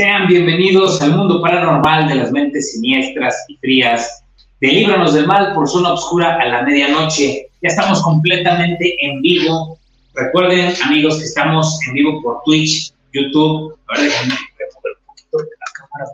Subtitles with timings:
[0.00, 4.24] Sean bienvenidos al mundo paranormal de las mentes siniestras y frías.
[4.58, 7.50] De Líbranos del Mal por Zona Obscura a la medianoche.
[7.60, 9.78] Ya estamos completamente en vivo.
[10.14, 13.78] Recuerden, amigos, que estamos en vivo por Twitch, YouTube.
[13.88, 16.10] A ver, déjenme remover un poquito la cámara.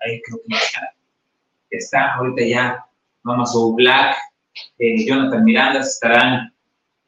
[0.00, 0.92] Ahí creo que está.
[1.70, 2.84] Está ahorita ya
[3.22, 4.14] Mama Soul Black,
[4.78, 6.52] eh, Jonathan Miranda se estarán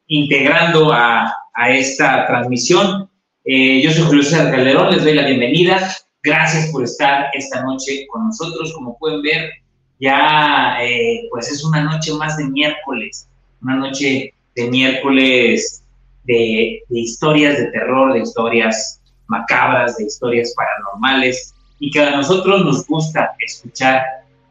[0.07, 3.10] integrando a, a esta transmisión.
[3.45, 5.97] Eh, yo soy Julio César Calderón, les doy la bienvenida.
[6.23, 8.73] Gracias por estar esta noche con nosotros.
[8.75, 9.51] Como pueden ver,
[9.99, 13.29] ya eh, pues es una noche más de miércoles,
[13.63, 15.83] una noche de miércoles
[16.25, 22.87] de, historias de terror, de historias macabras, de historias paranormales y que a nosotros nos
[22.87, 24.03] gusta escuchar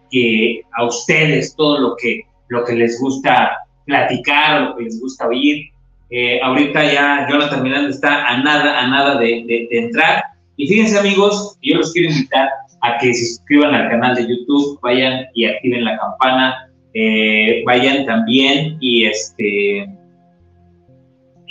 [0.10, 5.28] que a ustedes todo lo que, lo que les gusta platicar, lo que les gusta
[5.28, 5.70] oír,
[6.12, 10.24] eh, ahorita ya Jonathan Miranda está a nada, a nada de, entrar.
[10.58, 12.50] Y fíjense amigos, yo los quiero invitar
[12.82, 18.06] a que se suscriban al canal de YouTube, vayan y activen la campana, eh, vayan
[18.06, 19.88] también y este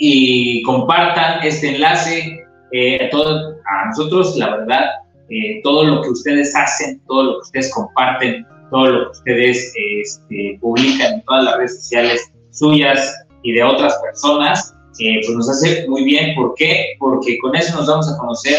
[0.01, 4.85] y compartan este enlace eh, a, todos, a nosotros, la verdad,
[5.63, 10.57] todo lo que ustedes hacen, todo lo que ustedes comparten, todo lo que ustedes este,
[10.61, 15.87] publican en todas las redes sociales suyas, y de otras personas, eh, pues nos hace
[15.87, 16.35] muy bien.
[16.35, 16.95] ¿Por qué?
[16.99, 18.57] Porque con eso nos vamos a conocer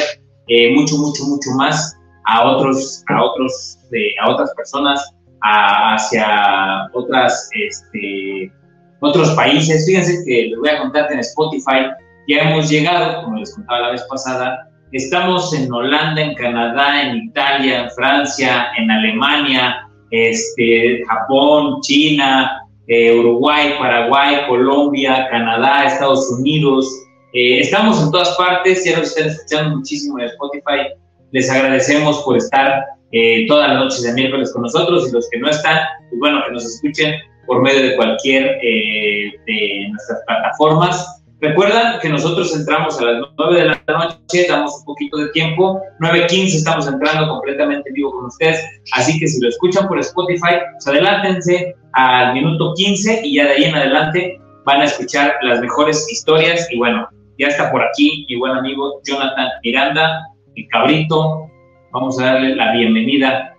[0.48, 3.78] eh, mucho, mucho, mucho más a otros, a otros,
[4.22, 8.52] a otras personas, hacia otras, este,
[9.00, 9.86] otros países.
[9.86, 11.90] Fíjense que les voy a contar en Spotify,
[12.28, 17.16] ya hemos llegado, como les contaba la vez pasada, estamos en Holanda, en Canadá, en
[17.16, 22.59] Italia, en Francia, en Alemania, este, Japón, China,
[22.90, 26.92] eh, Uruguay, Paraguay, Colombia, Canadá, Estados Unidos.
[27.32, 30.88] Eh, estamos en todas partes, ya nos están escuchando muchísimo en Spotify.
[31.30, 35.38] Les agradecemos por estar eh, todas las noches de miércoles con nosotros y los que
[35.38, 37.14] no están, pues bueno, que nos escuchen
[37.46, 41.19] por medio de cualquier de nuestras plataformas.
[41.40, 45.80] Recuerdan que nosotros entramos a las 9 de la noche, damos un poquito de tiempo,
[45.98, 48.62] 9.15 estamos entrando completamente en vivo con ustedes,
[48.92, 53.50] así que si lo escuchan por Spotify, pues adelántense al minuto 15 y ya de
[53.52, 57.08] ahí en adelante van a escuchar las mejores historias y bueno,
[57.38, 61.46] ya está por aquí mi buen amigo Jonathan Miranda, el cabrito,
[61.90, 63.56] vamos a darle la bienvenida.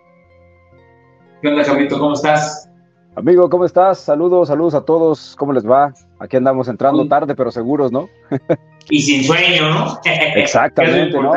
[1.41, 1.97] ¿Qué onda, cabrito?
[1.97, 2.69] ¿Cómo estás?
[3.15, 3.99] Amigo, ¿cómo estás?
[3.99, 5.35] Saludos, saludos a todos.
[5.35, 5.91] ¿Cómo les va?
[6.21, 8.07] Aquí andamos entrando tarde, pero seguros, ¿no?
[8.91, 9.99] y sin sueño, ¿no?
[10.35, 11.33] Exactamente, ¿no?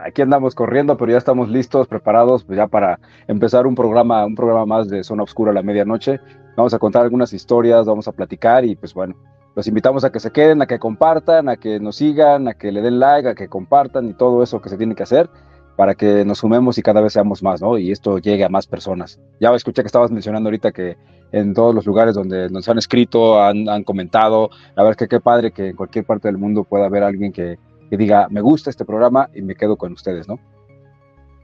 [0.00, 4.34] Aquí andamos corriendo, pero ya estamos listos, preparados, pues ya para empezar un programa, un
[4.34, 6.18] programa más de Zona Oscura a la medianoche.
[6.56, 9.14] Vamos a contar algunas historias, vamos a platicar y pues bueno,
[9.54, 12.72] los invitamos a que se queden, a que compartan, a que nos sigan, a que
[12.72, 15.30] le den like, a que compartan y todo eso que se tiene que hacer
[15.76, 17.78] para que nos sumemos y cada vez seamos más, ¿no?
[17.78, 19.18] Y esto llegue a más personas.
[19.40, 20.96] Ya escuché que estabas mencionando ahorita que
[21.32, 25.20] en todos los lugares donde nos han escrito, han, comentado, la verdad es que qué
[25.20, 27.58] padre que en cualquier parte del mundo pueda haber alguien que,
[27.90, 30.38] diga, me gusta este programa y me quedo con ustedes, ¿no?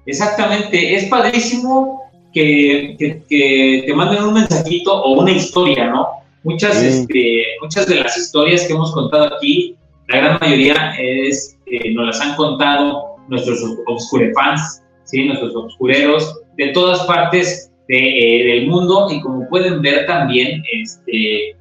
[0.06, 2.02] Exactamente, es padrísimo
[2.32, 2.96] que,
[3.28, 6.08] te manden un mensajito o una historia, ¿no?
[6.42, 9.76] Muchas, este, muchas de las historias que hemos contado aquí,
[10.08, 15.24] la gran mayoría es, eh, nos las han contado nuestros obscurefans, ¿sí?
[15.24, 21.56] nuestros obscureros de todas partes de, eh, del mundo y como pueden ver también, este,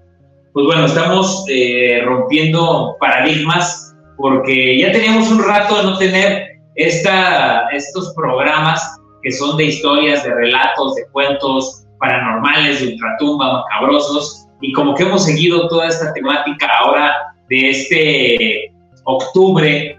[0.53, 7.67] pues bueno, estamos eh, rompiendo paradigmas porque ya teníamos un rato de no tener esta,
[7.69, 14.71] estos programas que son de historias, de relatos, de cuentos paranormales, de ultratumba, macabrosos, y
[14.73, 18.73] como que hemos seguido toda esta temática ahora de este
[19.05, 19.98] octubre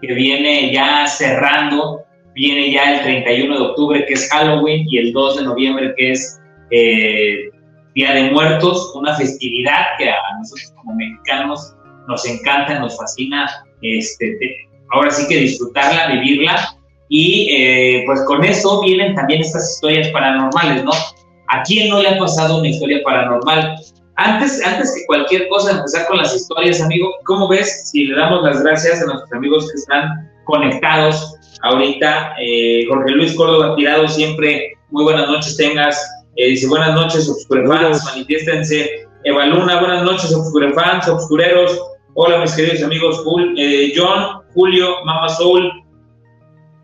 [0.00, 2.04] que viene ya cerrando,
[2.34, 6.12] viene ya el 31 de octubre que es Halloween y el 2 de noviembre que
[6.12, 6.40] es
[6.70, 7.50] eh,
[7.94, 11.74] Día de Muertos, una festividad que a nosotros como mexicanos
[12.06, 14.38] nos encanta, nos fascina, este,
[14.92, 16.78] ahora sí que disfrutarla, vivirla
[17.08, 20.92] y eh, pues con eso vienen también estas historias paranormales, ¿no?
[21.48, 23.76] ¿A quién no le ha pasado una historia paranormal?
[24.18, 28.42] Antes, antes que cualquier cosa, empezar con las historias, amigo, ¿cómo ves si le damos
[28.42, 32.34] las gracias a nuestros amigos que están conectados ahorita?
[32.42, 35.96] Eh, Jorge Luis Córdoba Tirado, siempre muy buenas noches tengas.
[36.34, 39.06] Eh, dice buenas noches, obscurefans, manifiéstense.
[39.22, 41.80] Eva Luna, buenas noches, obscurefans, obscureros.
[42.14, 43.22] Hola, mis queridos amigos,
[43.56, 45.70] eh, John, Julio, Mama Soul.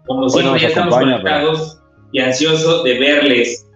[0.06, 1.80] Como siempre, ya estamos conectados
[2.12, 3.66] y ansiosos de verles.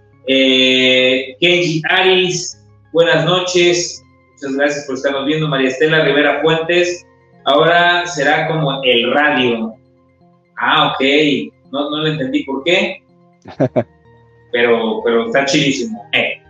[1.41, 2.58] Kenji Aris,
[2.93, 4.03] Buenas noches,
[4.33, 5.49] muchas gracias por estarnos viendo.
[5.49, 7.07] María Estela Rivera Fuentes,
[7.45, 9.75] ahora será como el radio.
[10.57, 11.05] Ah, ok.
[11.71, 13.03] No, no le entendí por qué.
[14.53, 16.05] pero, pero está chidísimo.
[16.13, 16.43] Eh.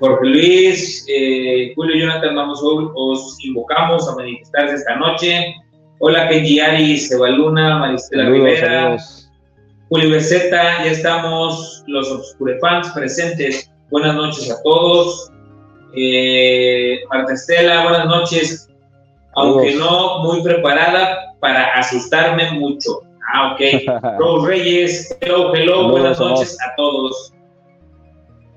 [0.00, 5.54] Jorge Luis, eh, Julio Jonathan, vamos, os invocamos a manifestarse esta noche.
[6.00, 8.96] Hola, Kenji Ari, Sebaluna, Maristela Rivera.
[9.88, 13.70] Julio Beceta, ya estamos, los Obscurefans presentes.
[13.90, 15.30] Buenas noches a todos.
[15.96, 18.68] Eh, Marta Estela, buenas noches.
[19.36, 23.00] Aunque no muy preparada para asustarme mucho.
[23.32, 23.60] Ah, ok.
[24.18, 27.32] Rose Reyes, hello, hello, buenas noches a todos.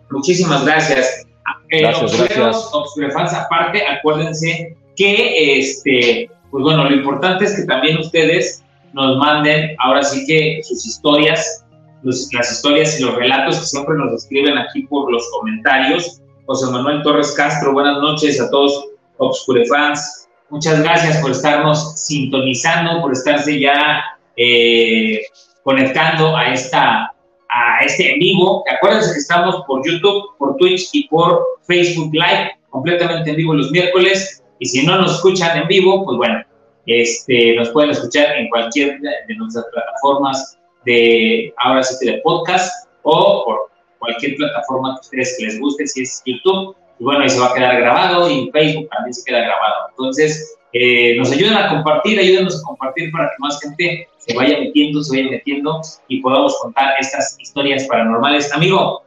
[0.09, 1.25] Muchísimas gracias.
[1.69, 8.63] Eh, gracias, aparte, acuérdense que, este, pues bueno, lo importante es que también ustedes
[8.93, 11.65] nos manden ahora sí que sus historias,
[12.03, 16.21] las historias y los relatos que siempre nos escriben aquí por los comentarios.
[16.47, 18.85] José Manuel Torres Castro, buenas noches a todos
[19.17, 20.29] Obscurefans.
[20.49, 24.01] Muchas gracias por estarnos sintonizando, por estarse ya
[24.37, 25.19] eh,
[25.63, 27.11] conectando a esta
[27.49, 28.63] a este en vivo.
[28.73, 33.69] Acuérdense que estamos por YouTube, por Twitch y por Facebook Live, completamente en vivo los
[33.71, 34.41] miércoles.
[34.59, 36.41] Y si no nos escuchan en vivo, pues bueno,
[36.85, 43.43] este, nos pueden escuchar en cualquier de nuestras plataformas de, ahora sí de podcast o
[43.43, 43.66] por
[43.99, 46.75] cualquier plataforma que ustedes les guste, si es YouTube.
[46.99, 49.89] Y bueno, ahí se va a quedar grabado y en Facebook también se queda grabado.
[49.89, 54.59] Entonces, eh, nos ayudan a compartir, ayúdenos a compartir para que más gente se vaya
[54.59, 58.51] metiendo, se vaya metiendo y podamos contar estas historias paranormales.
[58.53, 59.03] Amigo,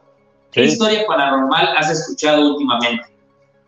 [0.51, 3.05] ¿qué historia paranormal has escuchado últimamente?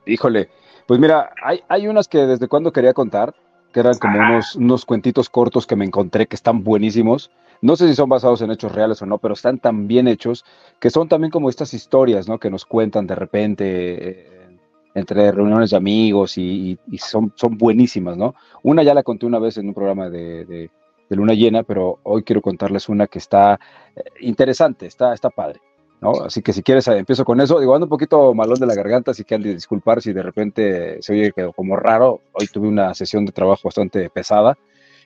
[0.06, 0.50] Híjole,
[0.88, 3.34] pues mira, hay, hay unas que desde cuando quería contar,
[3.72, 7.32] que eran como unos, unos cuentitos cortos que me encontré que están buenísimos.
[7.64, 10.46] No sé si son basados en hechos reales o no, pero están tan bien hechos
[10.80, 12.40] que son también como estas historias, ¿no?
[12.40, 14.60] Que nos cuentan de repente eh,
[14.96, 18.36] entre reuniones de amigos y, son, son buenísimas, ¿no?
[18.62, 20.70] Una ya la conté una vez en un programa de
[21.10, 23.60] de luna llena, pero hoy quiero contarles una que está
[23.96, 25.62] eh, interesante, está, está padre.
[26.02, 26.12] ¿no?
[26.26, 27.60] Así que si quieres, eh, empiezo con eso.
[27.60, 30.24] Digo, ando un poquito malón de la garganta, así que han de disculpar si de
[30.24, 32.22] repente se oye como raro.
[32.34, 34.58] Hoy tuve una sesión de trabajo bastante pesada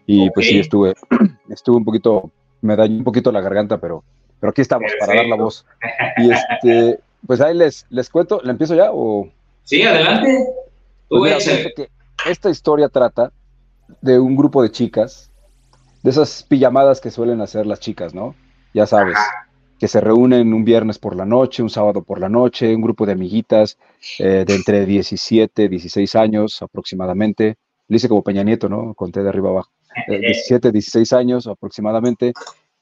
[0.05, 0.93] y pues sí, estuve,
[1.49, 2.31] estuve un poquito,
[2.61, 4.03] me dañó un poquito la garganta, pero,
[4.39, 5.65] pero aquí estamos para dar la voz.
[6.17, 9.29] Y este, pues ahí les, les cuento, ¿le empiezo ya o...?
[9.63, 10.45] Sí, adelante.
[11.09, 11.49] Pues
[12.25, 13.31] esta historia trata
[14.01, 15.31] de un grupo de chicas
[16.03, 18.35] de esas pijamadas que suelen hacer las chicas, ¿no?
[18.73, 19.17] Ya sabes,
[19.79, 23.05] que se reúnen un viernes por la noche, un sábado por la noche, un grupo
[23.05, 23.77] de amiguitas
[24.19, 27.57] eh, de entre 17, 16 años aproximadamente.
[27.87, 28.93] Le hice como Peña Nieto, ¿no?
[28.93, 29.71] Conté de arriba abajo.
[30.07, 32.33] 17, eh, 16 años aproximadamente.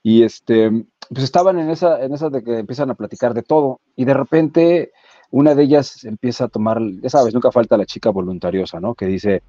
[0.03, 0.69] Y este,
[1.09, 3.79] pues estaban en esa, en esa de que empiezan a platicar de todo.
[3.95, 4.91] Y de repente
[5.31, 8.95] una de ellas empieza a tomar, ya sabes, nunca falta la chica voluntariosa, ¿no?
[8.95, 9.43] Que dice,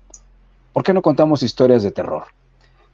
[0.73, 2.25] ¿por qué no contamos historias de terror?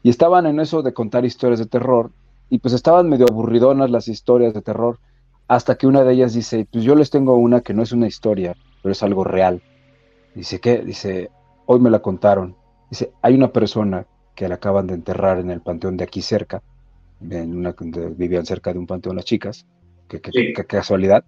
[0.02, 2.10] Y estaban en eso de contar historias de terror,
[2.50, 4.98] y pues estaban medio aburridonas las historias de terror,
[5.48, 8.06] hasta que una de ellas dice, pues yo les tengo una que no es una
[8.06, 9.62] historia, pero es algo real.
[10.34, 10.82] Dice, ¿qué?
[10.82, 11.30] Dice,
[11.66, 12.56] hoy me la contaron.
[12.90, 16.62] Dice, hay una persona que la acaban de enterrar en el panteón de aquí cerca,
[17.20, 17.74] en una,
[18.16, 19.66] vivían cerca de un panteón las chicas,
[20.08, 20.20] qué
[20.66, 21.24] casualidad.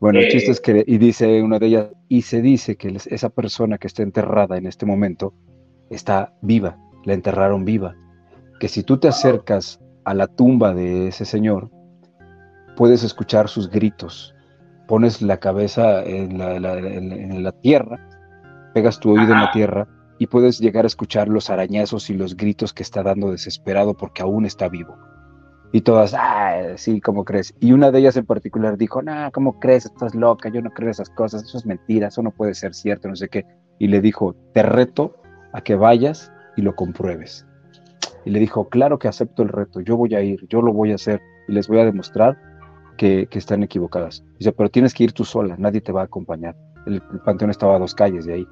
[0.00, 3.28] Bueno, el chiste es que, y dice una de ellas, y se dice que esa
[3.28, 5.34] persona que está enterrada en este momento
[5.90, 7.94] está viva, la enterraron viva,
[8.58, 11.70] que si tú te acercas a la tumba de ese señor,
[12.76, 14.34] puedes escuchar sus gritos,
[14.88, 18.08] pones la cabeza en la, tierra,
[18.72, 19.86] pegas tu oído en la tierra
[20.20, 24.20] y puedes llegar a escuchar los arañazos y los gritos que está dando desesperado porque
[24.20, 24.94] aún está vivo.
[25.72, 27.54] Y todas, ah, sí, ¿cómo crees?
[27.58, 29.86] Y una de ellas en particular dijo, no, ¿cómo crees?
[29.86, 33.08] Estás loca, yo no creo esas cosas, eso es mentira, eso no puede ser cierto,
[33.08, 33.46] no sé qué.
[33.78, 35.16] Y le dijo, te reto
[35.54, 37.46] a que vayas y lo compruebes.
[38.26, 40.92] Y le dijo, claro que acepto el reto, yo voy a ir, yo lo voy
[40.92, 42.36] a hacer y les voy a demostrar
[42.98, 44.22] que, están equivocadas.
[44.38, 46.54] Dice, pero tienes que ir tú sola, nadie te va a acompañar.
[46.84, 48.46] El, panteón estaba a dos calles de ahí.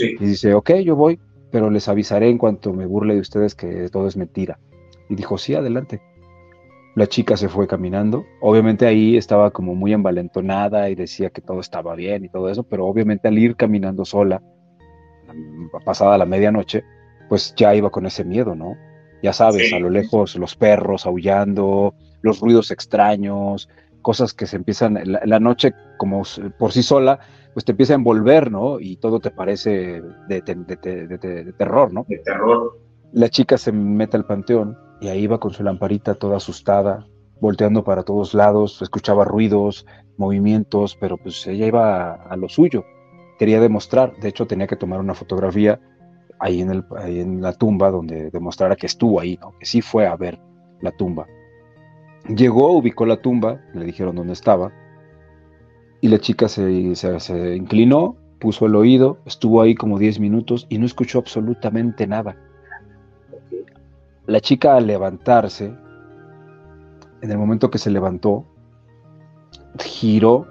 [0.00, 1.18] Y dice, ok, yo voy,
[1.50, 4.58] pero les avisaré en cuanto me burle de ustedes que todo es mentira.
[5.08, 6.00] Y dijo, sí, adelante.
[6.94, 8.24] La chica se fue caminando.
[8.40, 12.62] Obviamente ahí estaba como muy envalentonada y decía que todo estaba bien y todo eso,
[12.62, 14.42] pero obviamente al ir caminando sola,
[15.84, 16.84] pasada la medianoche,
[17.28, 18.76] pues ya iba con ese miedo, ¿no?
[19.22, 23.68] Ya sabes, a lo lejos los perros aullando, los ruidos extraños,
[24.02, 26.22] cosas que se empiezan, la, noche como
[26.58, 27.18] por sí sola,
[27.56, 28.78] pues te empieza a envolver, ¿no?
[28.80, 32.04] Y todo te parece de, terror, ¿no?
[32.06, 32.78] De terror.
[33.12, 37.06] La chica se mete al panteón y ahí va con su lamparita toda asustada,
[37.40, 39.86] volteando para todos lados, escuchaba ruidos,
[40.18, 42.84] movimientos, pero pues ella iba a lo suyo,
[43.38, 45.80] quería demostrar, de hecho tenía que tomar una fotografía
[46.38, 49.54] ahí en, el, en la tumba donde demostrara que estuvo ahí, ¿no?
[49.58, 50.38] que sí fue a ver
[50.82, 51.26] la tumba.
[52.28, 54.74] Llegó, ubicó la tumba, le dijeron dónde estaba,
[56.00, 60.78] y la chica se, se, inclinó, puso el oído, estuvo ahí como 10 minutos y
[60.78, 62.36] no escuchó absolutamente nada.
[64.26, 65.72] La chica al levantarse,
[67.22, 68.44] en el momento que se levantó,
[69.78, 70.46] giró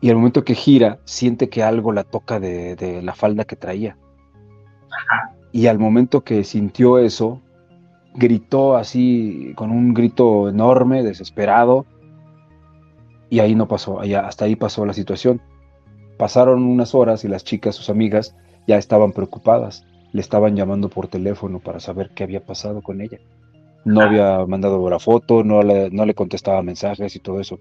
[0.00, 3.96] y al momento que gira siente que algo la toca de, la falda que traía.
[5.50, 7.40] Y al momento que sintió eso,
[8.14, 11.86] gritó así con un grito enorme, desesperado,
[13.30, 15.40] y ahí no pasó, hasta ahí pasó la situación.
[16.18, 19.84] Pasaron unas horas y las chicas, sus amigas, ya estaban preocupadas.
[20.12, 23.18] Le estaban llamando por teléfono para saber qué había pasado con ella.
[23.84, 27.58] No había mandado la foto, no le, no le contestaba mensajes y todo eso.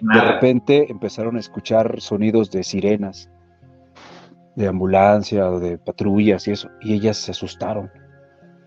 [0.00, 3.30] De repente empezaron a escuchar sonidos de sirenas,
[4.54, 7.90] de ambulancia de patrullas y eso, y ellas se asustaron.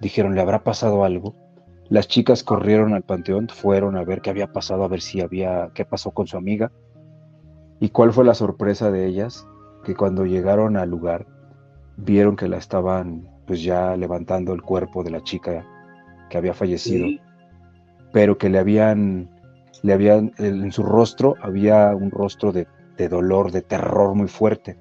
[0.01, 1.35] Dijeron, ¿le habrá pasado algo?
[1.89, 5.71] Las chicas corrieron al panteón, fueron a ver qué había pasado, a ver si había,
[5.73, 6.71] qué pasó con su amiga.
[7.79, 9.47] ¿Y cuál fue la sorpresa de ellas?
[9.83, 11.25] Que cuando llegaron al lugar,
[11.97, 15.65] vieron que la estaban pues ya levantando el cuerpo de la chica
[16.29, 17.07] que había fallecido,
[18.13, 19.27] pero que le habían,
[19.81, 22.67] le habían, en su rostro había un rostro de,
[22.97, 24.77] de dolor, de terror muy fuerte.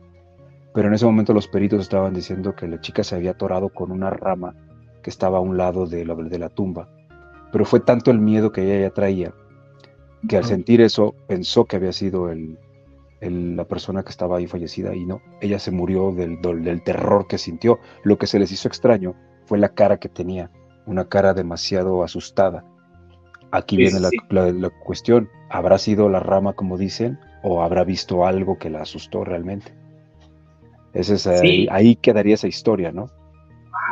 [0.75, 3.91] Pero en ese momento los peritos estaban diciendo que la chica se había atorado con
[3.91, 4.55] una rama
[5.03, 6.91] que estaba a un lado de la, de la tumba
[7.53, 9.33] pero fue tanto el miedo que ella ya traía
[10.27, 12.59] que al sentir eso pensó que había sido el,
[13.21, 17.39] la persona que estaba ahí fallecida y no, ella se murió del, del, terror que
[17.39, 17.79] sintió.
[18.03, 19.15] Lo que se les hizo extraño
[19.45, 20.51] fue la cara que tenía,
[20.87, 22.65] una cara demasiado asustada.
[23.51, 24.11] Aquí viene la,
[24.53, 29.25] la, cuestión, ¿habrá sido la rama como dicen o habrá visto algo que la asustó
[29.25, 29.73] realmente?
[30.93, 33.09] Ese es ahí, ahí, quedaría esa historia, ¿no?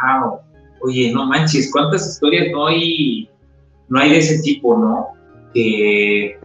[0.02, 0.40] Wow.
[0.82, 3.30] Oye, no manches, ¿cuántas historias no hay
[3.88, 5.08] no hay de ese tipo, ¿no?
[5.54, 6.38] Que,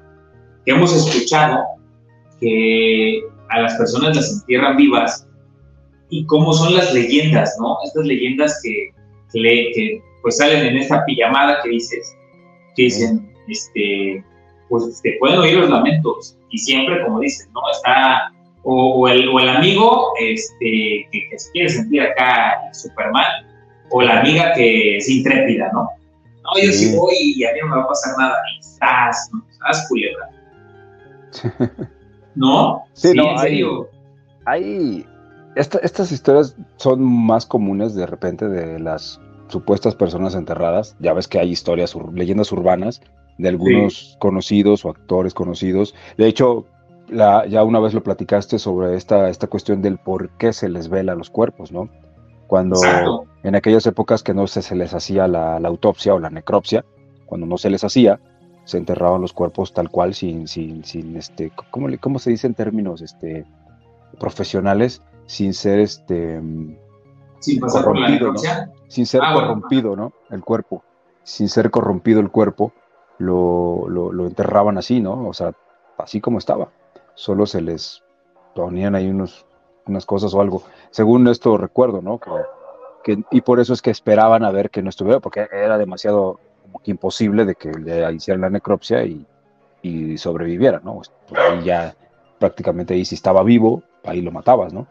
[0.66, 1.60] hemos escuchado
[2.40, 5.28] que a las personas las entierran vivas
[6.10, 7.78] y cómo son las leyendas, ¿no?
[7.84, 8.92] Estas leyendas que,
[9.34, 12.16] que, pues salen en esta pijamada que dices,
[12.76, 14.24] que dicen, este,
[14.70, 17.62] pues te pueden oír los lamentos y siempre, como dices, ¿no?
[17.72, 18.32] Está
[18.64, 23.48] o, el, o el, amigo este, que, que, se quiere sentir acá súper mal,
[23.90, 25.90] o la amiga que es intrépida, ¿no?
[26.44, 26.96] No, yo sí.
[26.96, 28.36] voy y a mí no me va a pasar nada.
[28.60, 29.44] Estás, ¿no?
[29.50, 30.30] Estás culebra.
[32.36, 32.84] ¿No?
[32.94, 33.64] Sí, no, hay,
[34.46, 35.06] hay
[35.56, 40.96] estas historias son más comunes de repente de las supuestas personas enterradas.
[41.00, 43.02] Ya ves que hay historias, leyendas urbanas
[43.38, 45.94] de algunos conocidos o actores conocidos.
[46.18, 46.66] De hecho,
[47.10, 50.88] la, ya una vez lo platicaste sobre esta, esta cuestión del por qué se les
[50.88, 51.90] vela los cuerpos, ¿no?
[52.52, 52.76] Cuando
[53.44, 56.84] en aquellas épocas que no se, se les hacía la, autopsia o la necropsia,
[57.26, 58.20] cuando no se les hacía,
[58.66, 62.54] se enterraban los cuerpos tal cual, sin, sin, sin este, ¿cómo, ¿cómo se dice en
[62.54, 63.46] términos este,
[64.20, 65.02] profesionales?
[65.28, 66.42] Sin ser este
[67.40, 68.42] sin corrompido, ¿no?
[68.90, 70.12] Sin ser ah, corrompido, ¿no?
[70.30, 70.84] El cuerpo.
[71.24, 72.74] Sin ser corrompido el cuerpo,
[73.18, 75.26] lo, lo, lo, enterraban así, ¿no?
[75.26, 75.54] O sea,
[75.98, 76.68] así como estaba.
[77.16, 78.04] Solo se les
[78.54, 79.46] ponían ahí unos
[79.88, 80.64] unas cosas o algo.
[80.90, 82.20] Según esto recuerdo, ¿no?
[83.04, 86.40] Que, y por eso es que esperaban a ver que no estuviera, porque era demasiado
[86.86, 89.26] imposible de que le hicieran la necropsia y,
[89.82, 90.96] y sobreviviera, ¿no?
[90.96, 91.96] Pues, pues ahí ya
[92.40, 94.88] prácticamente ahí si estaba vivo, ahí lo matabas, ¿no?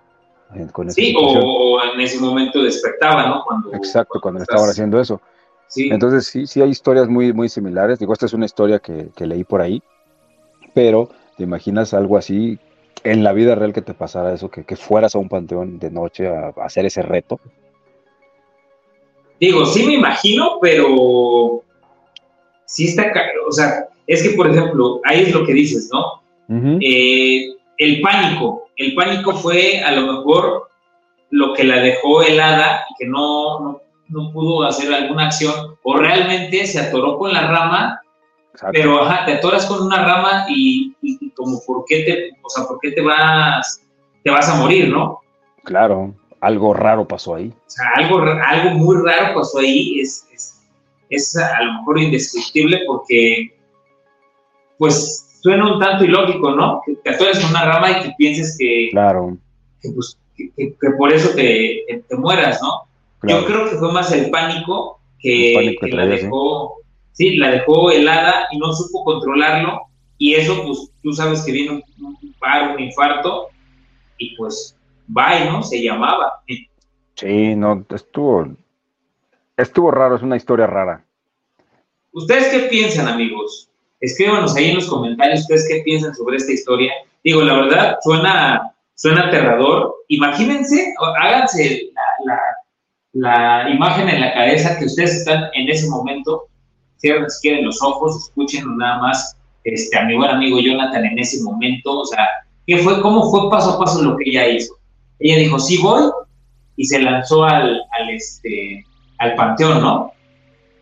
[0.88, 3.44] sí, o, en ese momento despertaba, ¿no?
[3.44, 5.20] Cuando, Exacto, cuando, estaban haciendo eso.
[5.68, 5.88] Sí.
[5.92, 8.00] Entonces sí, sí hay historias muy, muy similares.
[8.00, 9.80] Digo, esta es una historia que, que leí por ahí,
[10.74, 12.58] pero te imaginas algo así
[13.04, 16.28] en la vida real que te pasara eso, que, fueras a un panteón de noche
[16.28, 17.40] a, hacer ese reto?
[19.38, 21.62] Digo, sí me imagino, pero
[22.66, 23.12] sí está,
[23.46, 26.20] o sea, es que por ejemplo, ahí es lo que dices, ¿no?
[26.80, 27.46] Eh,
[27.78, 30.68] el pánico, el pánico fue a lo mejor
[31.30, 35.96] lo que la dejó helada y que no, no, no pudo hacer alguna acción, o
[35.96, 38.00] realmente se atoró con la rama
[38.72, 40.94] pero ajá, te atoras con una rama y,
[41.34, 43.82] como por qué te, o sea, por qué te vas,
[44.22, 45.20] te vas a morir, ¿no?
[45.64, 47.48] Claro, algo raro pasó ahí.
[47.48, 50.60] O sea, algo, algo muy raro pasó ahí, es, es,
[51.08, 53.56] es a lo mejor indescriptible porque,
[54.78, 56.82] pues, suena un tanto ilógico, ¿no?
[56.84, 59.36] Que te atores con una rama y que pienses que, claro.
[59.80, 62.88] que, pues, que, por eso te, te, mueras, ¿no?
[63.28, 66.79] Yo creo que fue más el pánico que, la dejó,
[67.12, 67.36] ¿sí?
[67.36, 69.82] La dejó helada y no supo controlarlo
[70.18, 73.48] y eso, pues tú sabes que viene un, paro, un infarto
[74.18, 74.76] y pues
[75.06, 75.62] bye, ¿no?
[75.62, 76.42] Se llamaba.
[77.14, 78.48] Sí, no, estuvo,
[79.56, 81.04] estuvo raro, es una historia rara.
[82.12, 83.70] ¿Ustedes qué piensan, amigos?
[84.00, 86.92] Escríbanos ahí en los comentarios ustedes qué piensan sobre esta historia.
[87.22, 89.94] Digo, la verdad, suena, suena aterrador.
[90.08, 91.90] Imagínense, háganse
[92.24, 92.38] la,
[93.12, 96.48] la, imagen en la cabeza que ustedes están en ese momento.
[97.00, 101.18] Cierren si quieren los ojos, escuchen nada más este, a mi buen amigo Jonathan en
[101.18, 102.00] ese momento.
[102.00, 102.26] O sea,
[102.66, 103.00] ¿qué fue?
[103.00, 104.74] ¿Cómo fue paso a paso lo que ella hizo?
[105.18, 106.10] Ella dijo, sí voy,
[106.76, 108.84] y se lanzó al, al, este,
[109.18, 110.12] al panteón, ¿no?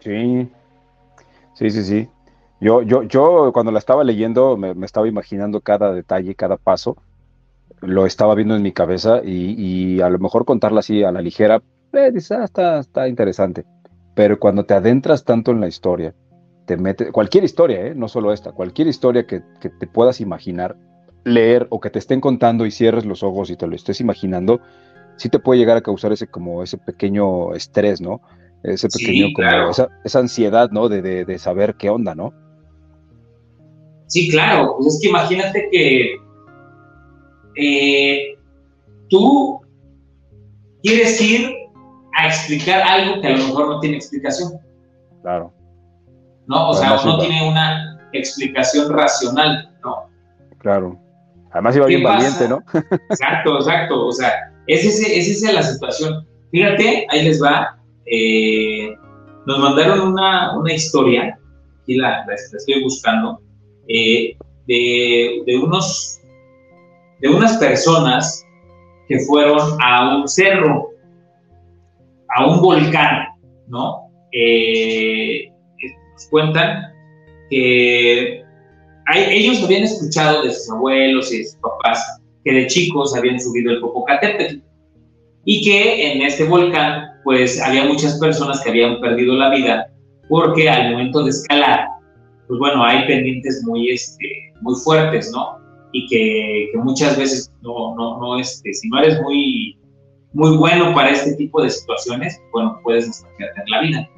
[0.00, 0.48] Sí,
[1.54, 2.08] sí, sí, sí.
[2.60, 6.96] Yo, yo, yo cuando la estaba leyendo me, estaba imaginando cada detalle, cada paso,
[7.80, 11.62] lo estaba viendo en mi cabeza y, a lo mejor contarla así a la ligera,
[11.92, 13.64] eh, ah, está, está interesante.
[14.18, 16.12] Pero cuando te adentras tanto en la historia,
[16.66, 17.94] te mete, cualquier historia, ¿eh?
[17.94, 20.76] no solo esta, cualquier historia que, que, te puedas imaginar,
[21.22, 24.60] leer o que te estén contando y cierres los ojos y te lo estés imaginando,
[25.14, 28.20] sí te puede llegar a causar ese como ese pequeño estrés, ¿no?
[28.64, 30.88] Ese pequeño, como esa, esa, ansiedad, ¿no?
[30.88, 32.34] De, de, de saber qué onda, ¿no?
[34.08, 36.16] Sí, claro, pues es que imagínate que
[37.54, 38.37] eh,
[39.08, 39.60] tú
[40.82, 41.58] quieres ir
[42.18, 44.52] a explicar algo que a lo mejor no tiene explicación.
[45.22, 45.52] Claro.
[46.46, 46.70] ¿No?
[46.70, 50.08] O sea, no tiene una explicación racional, ¿no?
[50.58, 50.98] Claro.
[51.52, 52.62] Además iba bien valiente, ¿no?
[53.10, 54.06] exacto, exacto.
[54.06, 56.26] O sea, es, ese, es esa la situación.
[56.50, 57.78] Fíjate, ahí les va.
[58.06, 58.94] Eh,
[59.46, 61.38] nos mandaron una, una historia,
[61.82, 63.40] aquí la, la estoy buscando,
[63.88, 66.20] eh, de, unos,
[67.20, 68.44] de unas personas
[69.09, 70.88] que fueron a un cerro,
[72.37, 73.27] a un volcán,
[73.69, 74.11] ¿no?
[74.33, 75.51] Eh,
[76.12, 76.85] nos cuentan
[77.51, 78.43] que
[79.14, 83.73] ellos habían escuchado de sus abuelos y de sus papás que de chicos habían subido
[83.73, 84.59] el Popocatépetl
[85.45, 89.91] y que en este volcán pues había muchas personas que habían perdido la vida
[90.29, 91.88] porque al momento de escalar
[92.49, 94.27] pues bueno, hay pendientes muy, este,
[94.62, 95.59] muy fuertes, ¿no?
[95.93, 99.78] Y que, muchas veces no, no, no, este, si no eres muy,
[100.33, 104.09] muy bueno para este tipo de situaciones, bueno, puedes hasta perder la vida.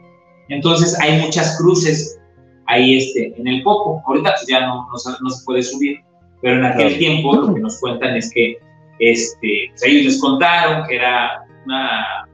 [0.49, 2.21] Entonces hay muchas cruces
[2.67, 4.03] ahí este, en el Popo.
[4.07, 6.01] Ahorita pues ya no, no, se puede subir,
[6.43, 8.59] pero en aquel tiempo lo que nos cuentan es que
[8.99, 12.29] este, pues, ellos les contaron que era una,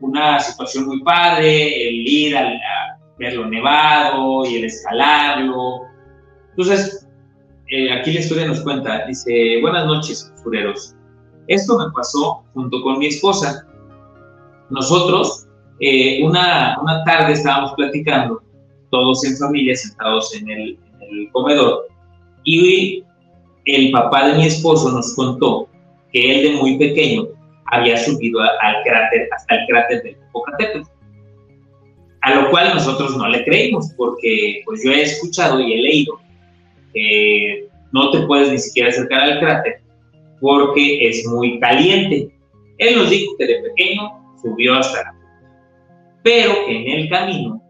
[0.00, 2.50] una situación muy padre, el ir a,
[3.18, 5.80] verlo nevado y el escalarlo.
[6.50, 7.08] Entonces,
[7.68, 10.94] eh, aquí la historia nos cuenta, dice, buenas noches, sureros.
[11.48, 13.66] Esto me pasó junto con mi esposa.
[14.70, 15.46] Nosotros,
[15.80, 18.42] eh, una, una, tarde estábamos platicando,
[18.90, 20.78] todos en familia, sentados en el,
[21.32, 21.88] comedor,
[22.44, 23.02] y
[23.64, 25.68] el papá de mi esposo nos contó
[26.12, 27.26] que él de muy pequeño
[27.66, 30.88] había subido al cráter, hasta el cráter del Popocatépetl
[32.22, 36.20] a lo cual nosotros no le creímos, porque pues yo he escuchado y he leído
[36.92, 39.80] que no te puedes ni siquiera acercar al cráter
[40.40, 42.30] porque es muy caliente.
[42.78, 44.10] Él nos dijo que de pequeño
[44.42, 45.18] subió hasta la
[46.22, 47.62] pero que en el camino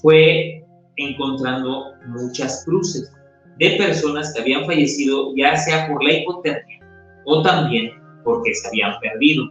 [0.00, 0.64] fue
[0.96, 3.12] encontrando muchas cruces
[3.58, 6.80] de personas que habían fallecido ya sea por la hipotermia
[7.26, 7.90] o también
[8.24, 9.44] porque se habían perdido.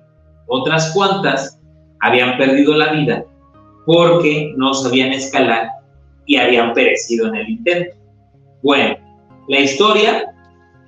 [0.47, 1.59] Otras cuantas
[1.99, 3.25] habían perdido la vida
[3.85, 5.69] porque no sabían escalar
[6.25, 7.95] y habían perecido en el intento.
[8.63, 8.97] Bueno,
[9.47, 10.33] la historia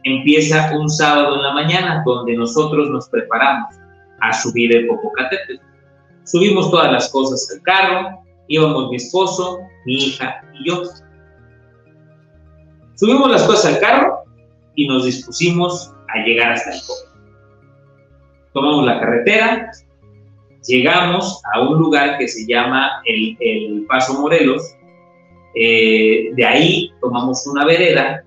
[0.03, 3.75] empieza un sábado en la mañana donde nosotros nos preparamos
[4.21, 5.62] a subir el Popocatépetl.
[6.23, 10.83] Subimos todas las cosas al carro, íbamos mi esposo, mi hija y yo.
[12.95, 14.23] Subimos las cosas al carro
[14.75, 17.09] y nos dispusimos a llegar hasta el Popo.
[18.53, 19.71] Tomamos la carretera,
[20.67, 24.75] llegamos a un lugar que se llama el, Paso Morelos.
[25.55, 28.23] Eh, de ahí tomamos una vereda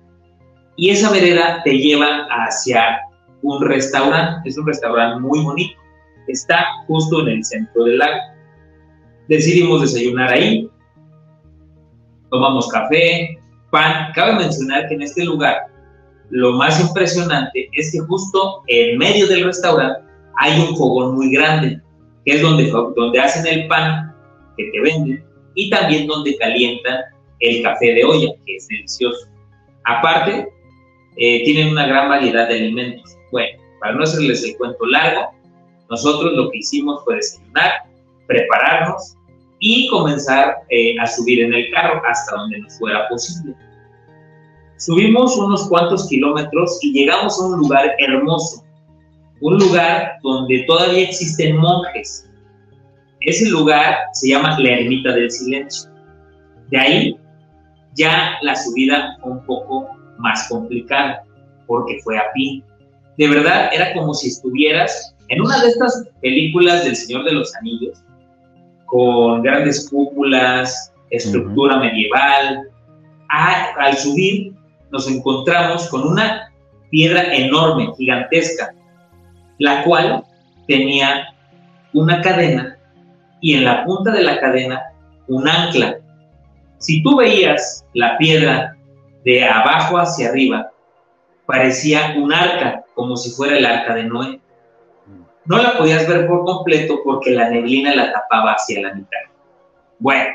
[0.75, 2.99] y esa vereda te lleva hacia
[3.41, 4.49] un restaurante.
[4.49, 5.79] Es un restaurante muy bonito.
[6.27, 8.19] Está justo en el centro del lago.
[9.27, 10.69] Decidimos desayunar ahí.
[12.31, 13.37] Tomamos café,
[13.71, 14.11] pan.
[14.15, 15.57] Cabe mencionar que en este lugar
[16.29, 20.01] lo más impresionante es que justo en medio del restaurante
[20.39, 21.79] hay un fogón muy grande
[22.25, 24.15] que es donde, donde hacen el pan
[24.57, 25.23] que te venden
[25.55, 27.01] y también donde calientan
[27.39, 29.27] el café de olla, que es delicioso.
[29.83, 30.47] Aparte,
[31.17, 33.15] eh, tienen una gran variedad de alimentos.
[33.31, 35.31] Bueno, para no hacerles el cuento largo,
[35.89, 37.71] nosotros lo que hicimos fue desayunar,
[38.27, 39.15] prepararnos
[39.59, 43.55] y comenzar eh, a subir en el carro hasta donde nos fuera posible.
[44.77, 48.63] Subimos unos cuantos kilómetros y llegamos a un lugar hermoso,
[49.39, 52.29] un lugar donde todavía existen monjes.
[53.21, 55.89] Ese lugar se llama la Ermita del Silencio.
[56.69, 57.17] De ahí
[57.95, 59.87] ya la subida fue un poco
[60.23, 61.21] más complicada,
[61.67, 62.63] porque fue a pie.
[63.17, 67.53] De verdad, era como si estuvieras en una de estas películas del Señor de los
[67.57, 68.03] Anillos,
[68.85, 72.69] con grandes cúpulas, estructura medieval.
[73.29, 74.53] al subir
[74.91, 76.51] nos encontramos con una
[76.89, 78.73] piedra enorme, gigantesca,
[79.59, 80.23] la cual
[80.67, 81.33] tenía
[81.93, 82.77] una cadena
[83.41, 84.81] y en la punta de la cadena
[85.27, 85.97] un ancla.
[86.77, 88.75] Si tú veías la piedra
[89.23, 90.71] de abajo hacia arriba,
[91.45, 94.39] parecía un arca, como si fuera el arca de Noé.
[95.45, 99.19] No la podías ver por completo porque la neblina la tapaba hacia la mitad.
[99.99, 100.29] Bueno,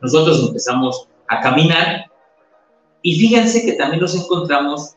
[0.00, 2.10] nosotros empezamos a caminar
[3.02, 4.94] y fíjense que también nos encontramos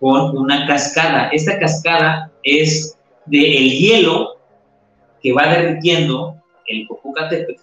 [0.00, 1.28] con una cascada.
[1.28, 4.38] Esta cascada es del el hielo
[5.22, 6.36] que va derritiendo
[6.66, 7.62] el Popocatépetl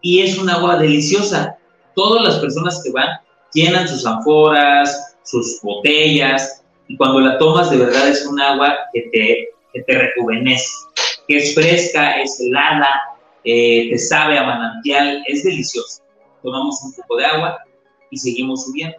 [0.00, 1.58] y es un agua deliciosa.
[1.94, 3.08] Todas las personas que van
[3.54, 9.02] llenan sus anforas, sus botellas y cuando la tomas de verdad es un agua que
[9.12, 10.70] te, que te rejuvenece,
[11.26, 12.88] que es fresca, es helada,
[13.44, 16.02] eh, te sabe a manantial, es delicioso.
[16.42, 17.58] Tomamos un poco de agua
[18.10, 18.96] y seguimos subiendo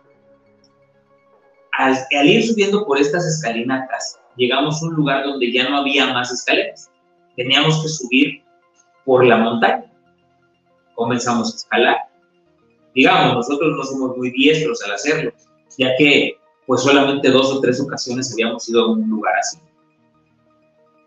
[1.80, 6.32] al, ir subiendo por estas escalinatas, llegamos a un lugar donde ya no había más
[6.32, 6.92] escaleras.
[7.38, 8.44] Teníamos que subir
[9.06, 9.86] por la montaña.
[10.96, 11.98] Comenzamos a escalar.
[13.00, 15.32] Digamos, nosotros no somos muy diestros al hacerlo,
[15.78, 19.58] ya que pues solamente dos o tres ocasiones habíamos ido a un lugar así.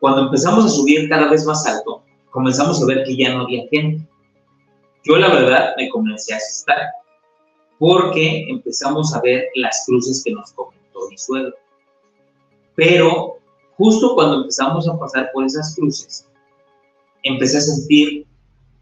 [0.01, 3.69] Cuando empezamos a subir cada vez más alto, comenzamos a ver que ya no había
[3.69, 4.09] gente.
[5.05, 6.79] Yo la verdad me comencé a asustar
[7.79, 11.55] porque empezamos a ver las cruces que nos comentó mi suegro.
[12.75, 13.37] Pero
[13.77, 16.27] justo cuando empezamos a pasar por esas cruces,
[17.23, 18.27] empecé a sentir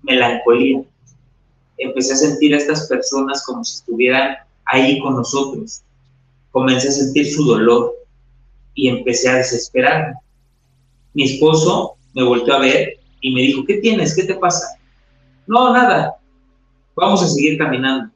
[0.05, 0.85] melancolía.
[1.81, 5.83] Empecé a sentir a estas personas como si estuvieran ahí con nosotros.
[6.51, 7.95] Comencé a sentir su dolor
[8.75, 10.15] y empecé a desesperarme.
[11.15, 14.15] Mi esposo me volvió a ver y me dijo, ¿qué tienes?
[14.15, 14.79] ¿Qué te pasa?
[15.47, 16.17] No, nada.
[16.95, 18.13] Vamos a seguir caminando.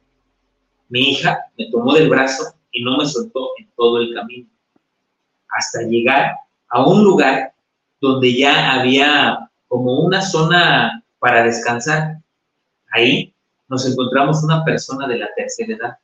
[0.89, 4.49] Mi hija me tomó del brazo y no me soltó en todo el camino,
[5.49, 6.37] hasta llegar
[6.69, 7.53] a un lugar
[8.01, 12.19] donde ya había como una zona para descansar.
[12.93, 13.34] Ahí
[13.69, 15.99] nos encontramos una persona de la tercera edad.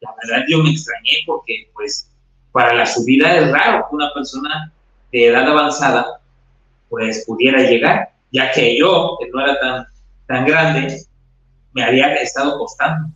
[0.00, 2.10] La verdad yo me extrañé porque pues
[2.52, 4.72] para la subida es raro que una persona
[5.12, 6.20] de edad avanzada
[6.88, 9.86] pues pudiera llegar, ya que yo, que no era tan,
[10.26, 11.02] tan grande,
[11.72, 13.08] me había estado costando.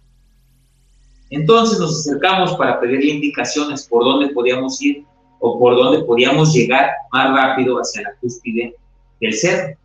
[1.31, 5.05] Entonces nos acercamos para pedirle indicaciones por dónde podíamos ir
[5.41, 8.75] o por dónde podíamos llegar más rápido hacia la cúspide
[9.21, 9.77] del cerro.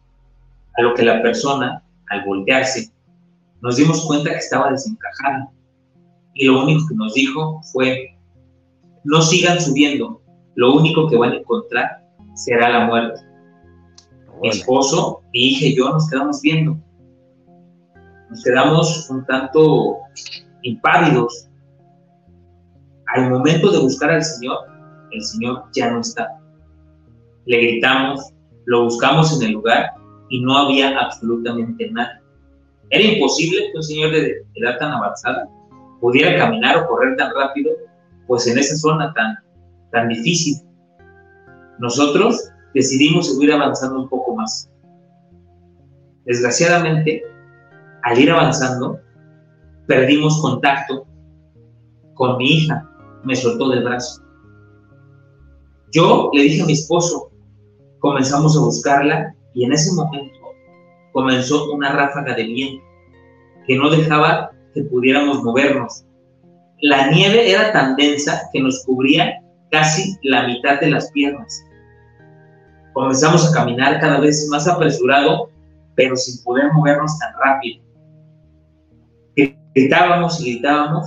[0.75, 2.89] A lo que la persona, al voltearse,
[3.63, 5.49] nos dimos cuenta que estaba desencajada.
[6.33, 8.17] Y lo único que nos dijo fue,
[9.05, 10.21] no sigan subiendo,
[10.55, 13.21] lo único que van a encontrar será la muerte.
[14.41, 16.77] Mi esposo, mi hija y yo nos quedamos viendo.
[18.29, 19.97] Nos quedamos un tanto
[20.63, 21.47] impávidos.
[23.15, 24.57] Al momento de buscar al Señor,
[25.11, 26.27] el Señor ya no está.
[27.45, 28.33] Le gritamos,
[28.65, 29.91] lo buscamos en el lugar
[30.29, 32.22] y no había absolutamente nada.
[32.93, 35.49] Era imposible que un señor de edad tan avanzada
[35.99, 37.71] pudiera caminar o correr tan rápido,
[38.27, 39.35] pues en esa zona tan,
[39.91, 40.57] tan difícil.
[41.79, 44.69] Nosotros decidimos seguir avanzando un poco más.
[46.25, 47.23] Desgraciadamente,
[48.03, 48.99] al ir avanzando,
[49.87, 51.07] perdimos contacto
[52.13, 52.87] con mi hija,
[53.23, 54.21] me soltó del brazo.
[55.91, 57.31] Yo le dije a mi esposo,
[57.97, 60.42] comenzamos a buscarla y en ese momento
[61.13, 62.83] comenzó una ráfaga de viento
[63.65, 66.03] que no dejaba que pudiéramos movernos.
[66.81, 71.63] La nieve era tan densa que nos cubría casi la mitad de las piernas.
[72.91, 75.49] Comenzamos a caminar cada vez más apresurado,
[75.95, 77.81] pero sin poder movernos tan rápido.
[79.75, 81.05] Gritábamos y gritábamos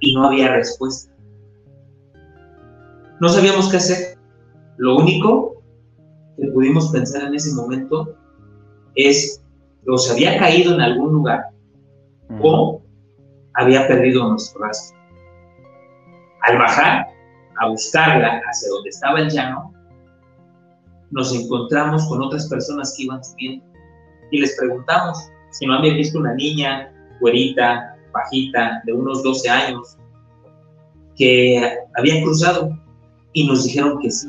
[0.00, 1.12] y no había respuesta.
[3.20, 4.18] No sabíamos qué hacer.
[4.76, 5.62] Lo único
[6.38, 8.17] que pudimos pensar en ese momento
[8.98, 9.42] es
[9.86, 11.44] o se había caído en algún lugar
[12.42, 12.82] o
[13.54, 14.98] había perdido nuestro rastro.
[16.42, 17.06] Al bajar
[17.60, 19.72] a buscarla hacia donde estaba el llano,
[21.10, 23.64] nos encontramos con otras personas que iban subiendo
[24.30, 25.18] y les preguntamos
[25.52, 29.96] si no habían visto una niña güerita, bajita, de unos 12 años,
[31.16, 32.76] que habían cruzado
[33.32, 34.28] y nos dijeron que sí.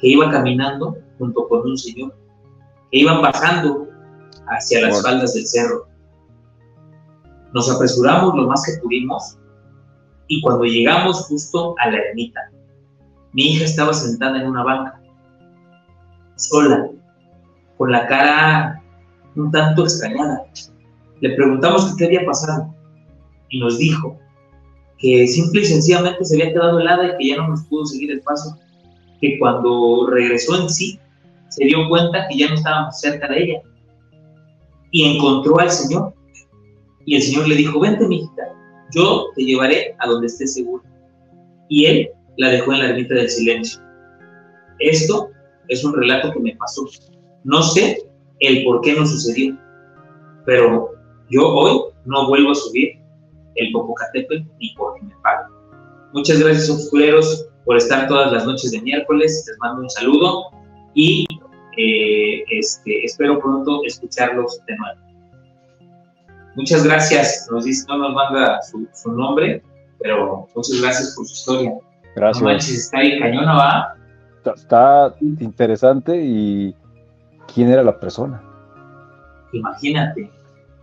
[0.00, 2.14] que iba caminando junto con un señor,
[2.96, 3.88] que iban bajando
[4.46, 5.86] hacia las faldas del cerro.
[7.52, 9.36] Nos apresuramos lo más que pudimos
[10.28, 12.40] y cuando llegamos justo a la ermita,
[13.34, 14.98] mi hija estaba sentada en una banca,
[16.36, 16.88] sola,
[17.76, 18.82] con la cara
[19.34, 20.46] un tanto extrañada.
[21.20, 22.74] Le preguntamos qué había pasado
[23.50, 24.18] y nos dijo
[24.96, 28.10] que simple y sencillamente se había quedado helada y que ya no nos pudo seguir
[28.10, 28.56] el paso,
[29.20, 30.98] que cuando regresó en sí
[31.48, 33.62] se dio cuenta que ya no estábamos cerca de ella
[34.90, 36.14] y encontró al Señor.
[37.04, 38.42] Y el Señor le dijo, vente, mi hijita,
[38.94, 40.82] yo te llevaré a donde estés seguro.
[41.68, 43.80] Y él la dejó en la ermita del silencio.
[44.78, 45.30] Esto
[45.68, 46.86] es un relato que me pasó.
[47.44, 48.08] No sé
[48.40, 49.56] el por qué no sucedió,
[50.44, 50.90] pero
[51.30, 52.98] yo hoy no vuelvo a subir
[53.54, 55.50] el Popocatépetl ni porque me pagan.
[56.12, 59.44] Muchas gracias, obscureros, por estar todas las noches de miércoles.
[59.46, 60.55] Les mando un saludo
[60.96, 61.26] y
[61.76, 65.00] eh, este, espero pronto escucharlos de nuevo.
[66.56, 67.46] Muchas gracias.
[67.52, 69.62] Nos dice, no nos manda su, nombre,
[70.00, 71.74] pero muchas gracias por su historia.
[72.16, 72.70] Gracias.
[72.70, 73.94] está ahí cañona, ¿va?
[74.54, 76.74] Está, interesante y
[77.54, 78.42] quién era la persona.
[79.52, 80.30] Imagínate.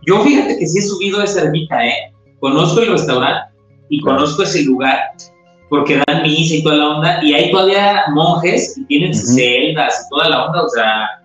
[0.06, 2.12] Yo fíjate que sí he subido a esa ermita, ¿eh?
[2.38, 3.52] Conozco el restaurante
[3.88, 4.98] y conozco ese lugar
[5.68, 10.10] porque dan misa y toda la onda, y hay todavía monjes y tienen celdas y
[10.10, 11.22] toda la onda, o sea,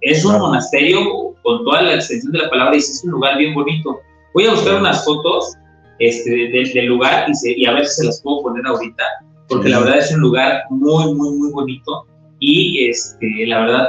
[0.00, 3.54] es un monasterio con toda la extensión de la palabra y es un lugar bien
[3.54, 4.00] bonito.
[4.34, 5.54] Voy a buscar unas fotos
[5.98, 9.02] este, del, lugar y, y, a ver si se las puedo poner ahorita,
[9.48, 12.06] porque la verdad es un lugar muy, muy, muy bonito
[12.38, 13.88] y este, la verdad,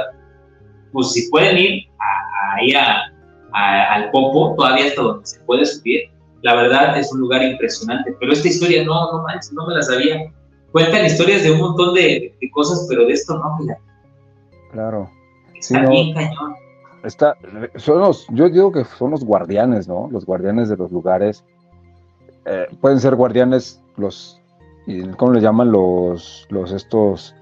[0.92, 1.84] pues si pueden ir
[2.54, 6.10] ahí al Popo, todavía hasta donde se puede subir,
[6.42, 9.82] la verdad es un lugar impresionante, pero esta historia no, no manches, no me la
[9.82, 10.32] sabía.
[10.72, 13.78] Cuentan historias de un montón de, cosas, pero de esto no, mira.
[14.72, 15.10] Claro.
[15.54, 16.54] Está bien cañón.
[17.04, 17.36] Está,
[17.76, 20.08] son los, yo digo que son los guardianes, ¿no?
[20.10, 21.44] Los guardianes de los lugares.
[22.44, 24.40] Eh, pueden ser guardianes, los,
[25.16, 25.72] ¿cómo le llaman?
[25.72, 27.34] Los, los estos,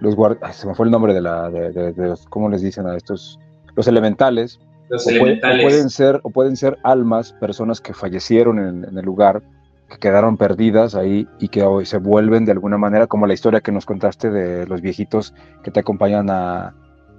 [0.00, 2.86] los guardianes, se me fue el nombre de la, de, de los, ¿cómo les dicen
[2.86, 3.38] a estos?
[3.74, 4.60] Los elementales,
[4.92, 9.42] o, pueden ser, o pueden ser almas, personas que fallecieron en, el lugar,
[9.88, 13.60] que quedaron perdidas ahí y que hoy se vuelven de alguna manera, como la historia
[13.60, 16.74] que nos contaste de los viejitos que te acompañan a,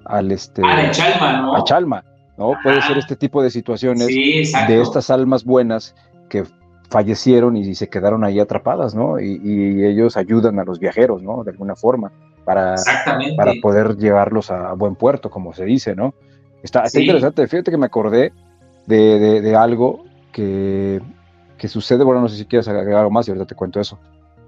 [0.05, 1.55] al este, a Chalma, ¿no?
[1.55, 2.03] A Chalma,
[2.37, 2.53] ¿no?
[2.63, 5.95] Puede ser este tipo de situaciones de estas almas buenas
[6.29, 6.43] que
[6.89, 9.19] fallecieron y, se quedaron ahí atrapadas, ¿no?
[9.19, 11.43] Y, ellos ayudan a los viajeros, ¿no?
[11.43, 12.11] De alguna forma,
[12.45, 12.75] para,
[13.35, 16.13] para poder llevarlos a buen puerto, como se dice, ¿no?
[16.63, 17.45] Está, interesante.
[17.47, 18.31] Fíjate que me acordé
[18.87, 21.01] de, algo que,
[21.67, 22.03] sucede.
[22.03, 23.99] Bueno, no sé si quieres agregar algo más y ahorita te cuento eso.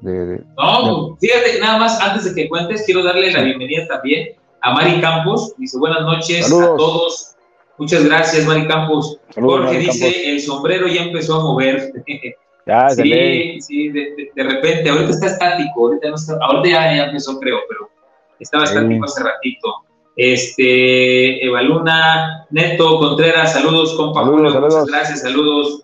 [0.02, 4.30] no, fíjate que nada más antes de que cuentes, quiero darle la bienvenida también
[4.62, 5.54] a Mari Campos.
[5.58, 7.36] Dice buenas noches a todos.
[7.78, 9.20] Muchas gracias, Mari Campos.
[9.36, 11.92] Jorge dice: el sombrero ya empezó a mover.
[12.68, 17.60] Ya, sí, sí, de, repente, ahorita está estático, ahorita, no está, ahorita ya, empezó, creo,
[17.70, 17.92] pero
[18.40, 19.86] estaba estático hace ratito.
[20.16, 25.82] Este, Evaluna, Neto Contreras, saludos, compa Julio, muchas gracias, saludos.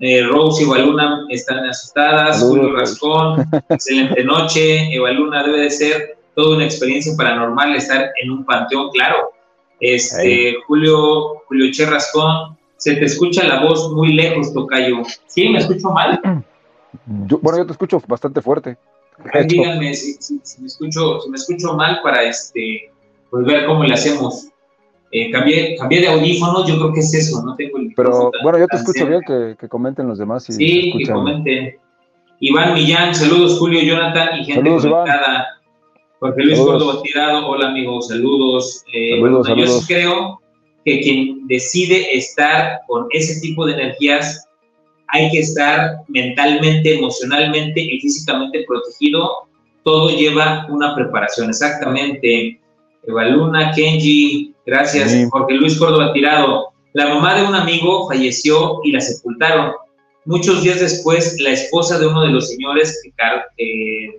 [0.00, 4.92] Eh, Rose y Evaluna están asustadas, Julio Rascón, excelente noche.
[4.94, 9.32] Evaluna debe de ser toda una experiencia paranormal estar en un panteón, claro.
[9.80, 15.02] Este, Julio, Julio Che Rascón, se te escucha la voz muy lejos, Tocayo.
[15.26, 15.48] ¿Sí?
[15.48, 16.20] ¿Me escucho mal?
[17.06, 18.76] bueno, yo te escucho bastante fuerte.
[19.46, 22.90] díganme si, me escucho, si me escucho mal para este
[23.34, 24.46] pues ver cómo le hacemos.
[25.10, 28.60] Eh, cambié, cambié, de audífonos, yo creo que es eso, no tengo el Pero bueno,
[28.60, 30.44] yo te escucho bien, que, comenten los demás.
[30.44, 31.76] sí, que comenten.
[32.38, 35.46] Iván Millán, saludos Julio, Jonathan y gente conectada.
[36.20, 38.84] Jorge Luis Córdoba Tirado, hola amigos, saludos.
[38.94, 40.40] Eh, saludos, Yo sí creo
[40.84, 44.46] que quien decide estar con ese tipo de energías,
[45.08, 49.28] hay que estar mentalmente, emocionalmente y físicamente protegido.
[49.82, 52.60] Todo lleva una preparación, exactamente.
[53.06, 55.28] Evaluna, Kenji, gracias.
[55.30, 56.68] Jorge Luis Córdoba Tirado.
[56.92, 59.72] La mamá de un amigo falleció y la sepultaron.
[60.24, 63.00] Muchos días después, la esposa de uno de los señores
[63.56, 64.18] que,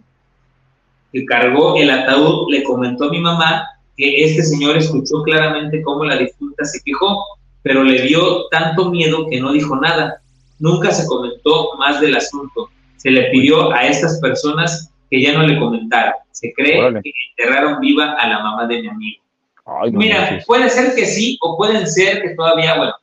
[1.12, 3.65] que cargó el ataúd le comentó a mi mamá
[3.98, 7.24] que este señor escuchó claramente cómo la difunta se quejó,
[7.63, 10.21] pero le dio tanto miedo que no dijo nada.
[10.60, 12.69] Nunca se comentó más del asunto.
[12.98, 16.13] Se le pidió a estas personas que ya no le comentaron.
[16.32, 19.24] Se cree que enterraron viva a la mamá de mi amigo.
[19.91, 22.94] Mira, puede ser que sí o pueden ser que todavía, bueno,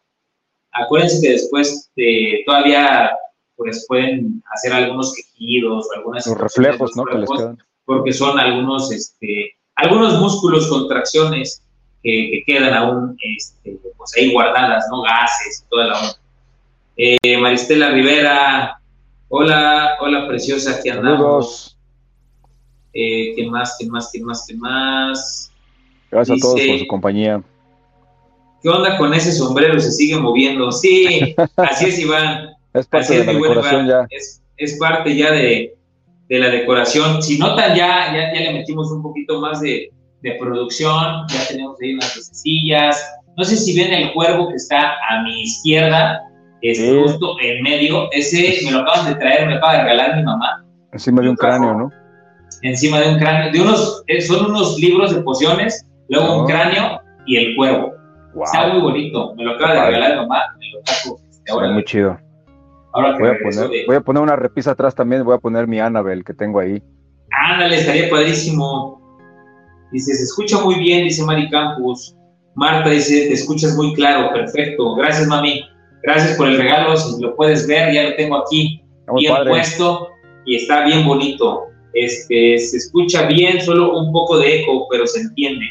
[0.72, 3.10] acuérdense que después de, todavía
[3.56, 6.26] pues pueden hacer algunos quejidos o algunas...
[6.26, 7.04] Los reflejos, ¿no?
[7.84, 11.62] porque son algunos, este, algunos músculos, contracciones
[12.02, 15.02] que, quedan aún este, pues ahí guardadas, ¿no?
[15.02, 16.18] Gases, toda la onda.
[16.96, 18.80] Eh, Maristela Rivera,
[19.28, 21.71] hola, hola preciosa, aquí andamos.
[22.94, 25.52] Eh, ¿Qué más, qué más, qué más, qué más?
[26.10, 27.42] Gracias a todos por su compañía.
[28.62, 29.80] ¿Qué onda con ese sombrero?
[29.80, 30.70] Se sigue moviendo.
[30.70, 32.50] Sí, así es, Iván.
[32.74, 34.06] es parte de la decoración ya.
[34.10, 35.74] Es, parte ya de,
[36.28, 37.22] la decoración.
[37.22, 39.90] Si notan, ya, ya, le metimos un poquito más de,
[40.38, 41.26] producción.
[41.28, 43.04] Ya tenemos ahí unas sillas.
[43.36, 46.20] No sé si ven el cuervo que está a mi izquierda,
[46.60, 48.12] es justo en medio.
[48.12, 50.64] Ese me lo acaban de traer, me acaba de regalar mi mamá.
[50.92, 52.01] Encima de un cráneo, ¿no?
[52.62, 53.52] Encima de un cráneo.
[53.52, 56.46] De unos, eh, son unos libros de pociones, luego un oh.
[56.46, 57.92] cráneo y el cuervo.
[58.44, 59.34] Está muy bonito.
[59.34, 60.40] Me lo acaba de regalar mamá.
[60.58, 61.20] Me lo taco.
[61.30, 62.18] Este, ahora muy chido.
[62.94, 65.24] Ahora voy, a poner, voy a poner una repisa atrás también.
[65.24, 66.82] Voy a poner mi Annabelle que tengo ahí.
[67.30, 69.00] Ándale, estaría padrísimo.
[69.90, 72.16] Dice, se escucha muy bien, dice Mari Campos.
[72.54, 74.94] Marta dice, te escuchas muy claro, perfecto.
[74.94, 75.62] Gracias, mami.
[76.02, 76.96] Gracias por el regalo.
[76.96, 78.82] Si lo puedes ver, ya lo tengo aquí
[79.14, 80.08] bien puesto
[80.44, 81.71] y está bien bonito.
[81.94, 85.66] Este, se escucha bien, solo un poco de eco, pero se entiende.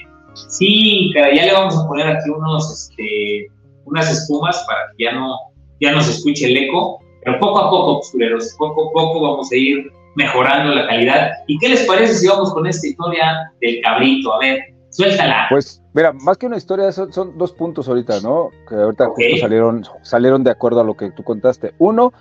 [0.48, 3.48] Sí, ya le vamos a poner aquí unos, este,
[3.86, 5.36] unas espumas para que ya no,
[5.80, 9.52] ya no se escuche el eco, pero poco a poco, obscureros, poco a poco vamos
[9.52, 11.32] a ir mejorando la calidad.
[11.48, 14.34] ¿Y qué les parece si vamos con esta historia del cabrito?
[14.34, 15.48] A ver, suéltala.
[15.50, 18.50] Pues mira, más que una historia, son, son dos puntos ahorita, ¿no?
[18.68, 21.74] Que ahorita salieron, salieron de acuerdo a lo que tú contaste.
[21.80, 22.14] Uno,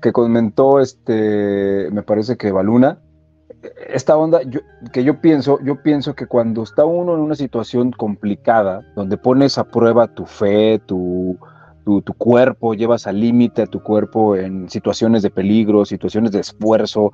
[0.00, 2.98] que comentó este, me parece que Baluna,
[3.88, 4.40] esta onda
[4.92, 9.58] que yo pienso, yo pienso que cuando está uno en una situación complicada, donde pones
[9.58, 11.38] a prueba tu fe, tu,
[11.84, 17.12] tu, cuerpo, llevas al límite a tu cuerpo en situaciones de peligro, situaciones de esfuerzo,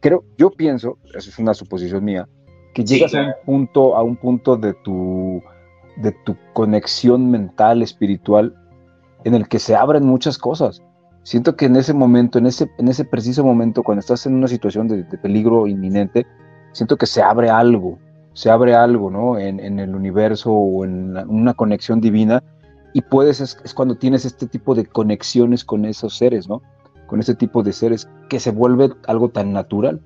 [0.00, 2.28] creo, yo pienso, eso es una suposición mía,
[2.74, 5.42] que llegas a un punto, a un punto de tu,
[5.96, 8.54] de tu conexión mental, espiritual,
[9.24, 10.82] en el que se abren muchas cosas
[11.28, 14.48] siento que en ese momento, en ese, en ese preciso momento, cuando estás en una
[14.48, 16.26] situación de, peligro inminente,
[16.72, 17.98] siento que se abre algo,
[18.32, 19.38] se abre algo, ¿no?
[19.38, 22.42] En, el universo o en una conexión divina
[22.94, 26.62] y puedes, es, cuando tienes este tipo de conexiones con esos seres, ¿no?
[27.06, 30.00] Con ese tipo de seres que se vuelve algo tan natural,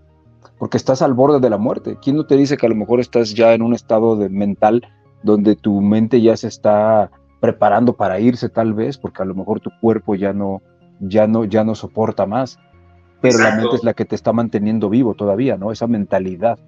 [0.58, 1.98] porque estás al borde de la muerte.
[2.02, 4.82] ¿Quién no te dice que a lo mejor estás ya en un estado de mental
[5.22, 9.60] donde tu mente ya se está preparando para irse tal vez, porque a lo mejor
[9.60, 10.62] tu cuerpo ya no,
[11.02, 12.58] ya no, ya no soporta más.
[13.20, 15.70] Pero la mente es la que te está manteniendo vivo todavía, ¿no?
[15.70, 16.58] Esa mentalidad.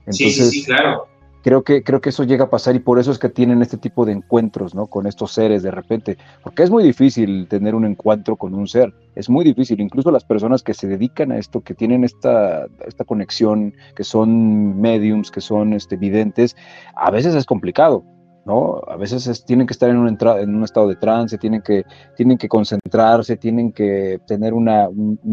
[0.00, 1.06] Entonces, sí, sí, claro.
[1.44, 3.76] Creo que, creo que eso llega a pasar y por eso es que tienen este
[3.76, 4.86] tipo de encuentros, ¿no?
[4.86, 6.16] Con estos seres de repente.
[6.42, 8.92] Porque es muy difícil tener un encuentro con un ser.
[9.14, 9.80] Es muy difícil.
[9.80, 14.80] Incluso las personas que se dedican a esto, que tienen esta, esta conexión, que son
[14.80, 16.56] mediums, que son este, videntes,
[16.96, 18.04] a veces es complicado
[18.44, 18.82] ¿no?
[18.86, 21.84] A veces tienen que estar en un, en un estado de trance, tienen que,
[22.16, 24.88] tienen que concentrarse, tienen que tener una,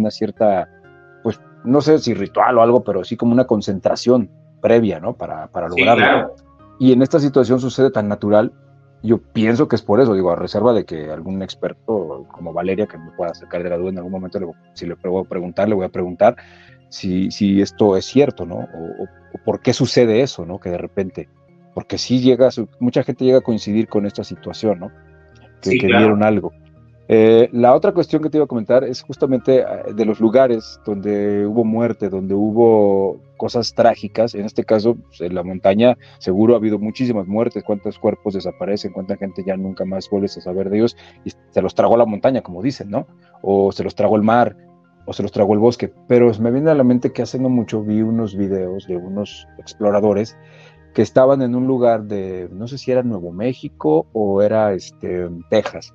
[0.09, 0.69] cierta,
[1.23, 4.29] pues no sé si ritual o algo, pero sí como una concentración
[4.61, 5.13] previa, ¿no?
[5.13, 6.33] Para, para lograrlo.
[6.79, 8.53] Y en esta situación sucede tan natural,
[9.03, 12.87] yo pienso que es por eso, digo, a reserva de que algún experto como Valeria,
[12.87, 14.39] que me pueda sacar de la duda en algún momento,
[14.73, 16.35] si le puedo preguntar, le voy a preguntar
[16.89, 18.55] si, si esto es cierto, ¿no?
[18.55, 20.59] O, o por qué sucede eso, ¿no?
[20.59, 21.29] Que de repente
[21.73, 24.91] porque sí llega, mucha gente llega a coincidir con esta situación, ¿no?
[25.61, 26.51] Que, vieron algo.
[27.13, 30.79] Eh, la otra cuestión que te iba a comentar es justamente eh, de los lugares
[30.85, 34.33] donde hubo muerte, donde hubo cosas trágicas.
[34.33, 38.93] En este caso, pues, en la montaña seguro ha habido muchísimas muertes, cuántos cuerpos desaparecen,
[38.93, 40.95] cuánta gente ya nunca más vuelves a saber de ellos
[41.25, 43.07] y se los tragó la montaña, como dicen, ¿no?
[43.41, 44.55] O se los tragó el mar,
[45.05, 45.91] o se los tragó el bosque.
[46.07, 49.47] Pero me viene a la mente que hace no mucho vi unos videos de unos
[49.57, 50.37] exploradores
[50.93, 55.29] que estaban en un lugar de, no sé si era Nuevo México o era este,
[55.49, 55.93] Texas,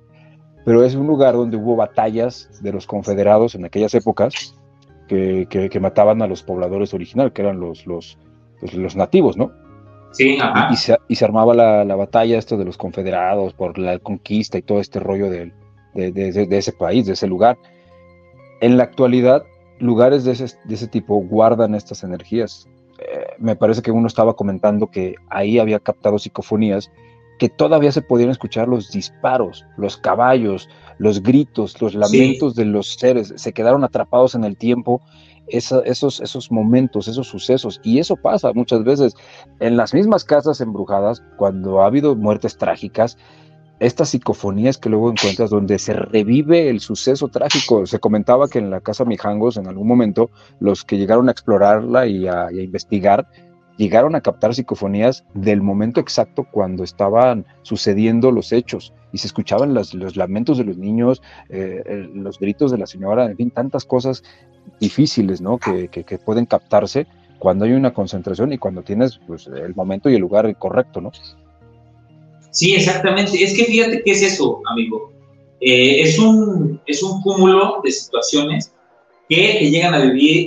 [0.65, 4.55] pero es un lugar donde hubo batallas de los confederados en aquellas épocas
[5.07, 8.19] que, que, mataban a los pobladores originales, que eran los, los,
[8.73, 9.53] los nativos, ¿no?
[10.13, 10.71] Sí, ajá.
[10.73, 14.59] Y, se, y se armaba la, la, batalla esto de los confederados por la conquista
[14.59, 15.53] y todo este rollo de,
[15.95, 17.59] de, de, ese país, de ese lugar.
[18.61, 19.45] En la actualidad,
[19.79, 22.67] lugares de ese, de ese tipo guardan estas energías
[22.99, 26.91] eh, me parece que uno estaba comentando que ahí había captado psicofonías
[27.39, 30.69] que todavía se podían escuchar los disparos, los caballos,
[30.99, 35.03] los gritos, los lamentos de los seres, se quedaron atrapados en el tiempo
[35.49, 37.81] esos, esos momentos, esos sucesos.
[37.83, 39.15] Y eso pasa muchas veces.
[39.61, 43.17] En las mismas casas embrujadas, cuando ha habido muertes trágicas,
[43.79, 47.87] estas psicofonías que luego encuentras donde se revive el suceso trágico.
[47.87, 52.07] Se comentaba que en la casa Mijangos, en algún momento, los que llegaron a explorarla
[52.07, 53.27] y a, investigar,
[53.77, 59.75] llegaron a captar psicofonías del momento exacto cuando estaban sucediendo los hechos y se escuchaban
[59.75, 64.23] los lamentos de los niños, eh, los gritos de la señora, en fin, tantas cosas
[64.81, 65.59] difíciles, ¿no?
[65.59, 67.07] Que, que, pueden captarse
[67.39, 71.13] cuando hay una concentración y cuando tienes pues, el momento y el lugar correcto, ¿no?
[72.57, 73.45] Sí, exactamente.
[73.45, 75.13] Es que fíjate qué es eso, amigo.
[75.61, 78.73] Eh, es, un, es un cúmulo de situaciones
[79.29, 80.47] que te llegan a vivir,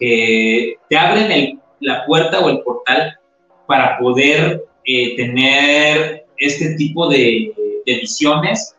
[0.00, 3.16] que te abren la puerta o el portal
[3.68, 7.54] para poder eh, tener este tipo de,
[7.86, 8.74] visiones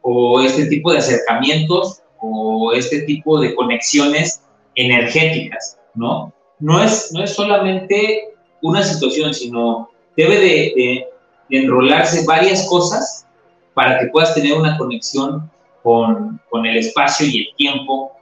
[0.00, 4.40] o este tipo de acercamientos o este tipo de conexiones
[4.76, 6.32] energéticas, ¿no?
[6.58, 8.30] No es, no es solamente
[8.62, 11.11] una situación, sino debe de, de
[11.58, 13.26] enrolarse varias cosas
[13.74, 15.50] para que puedas tener una conexión
[15.82, 18.12] con, con el espacio y el tiempo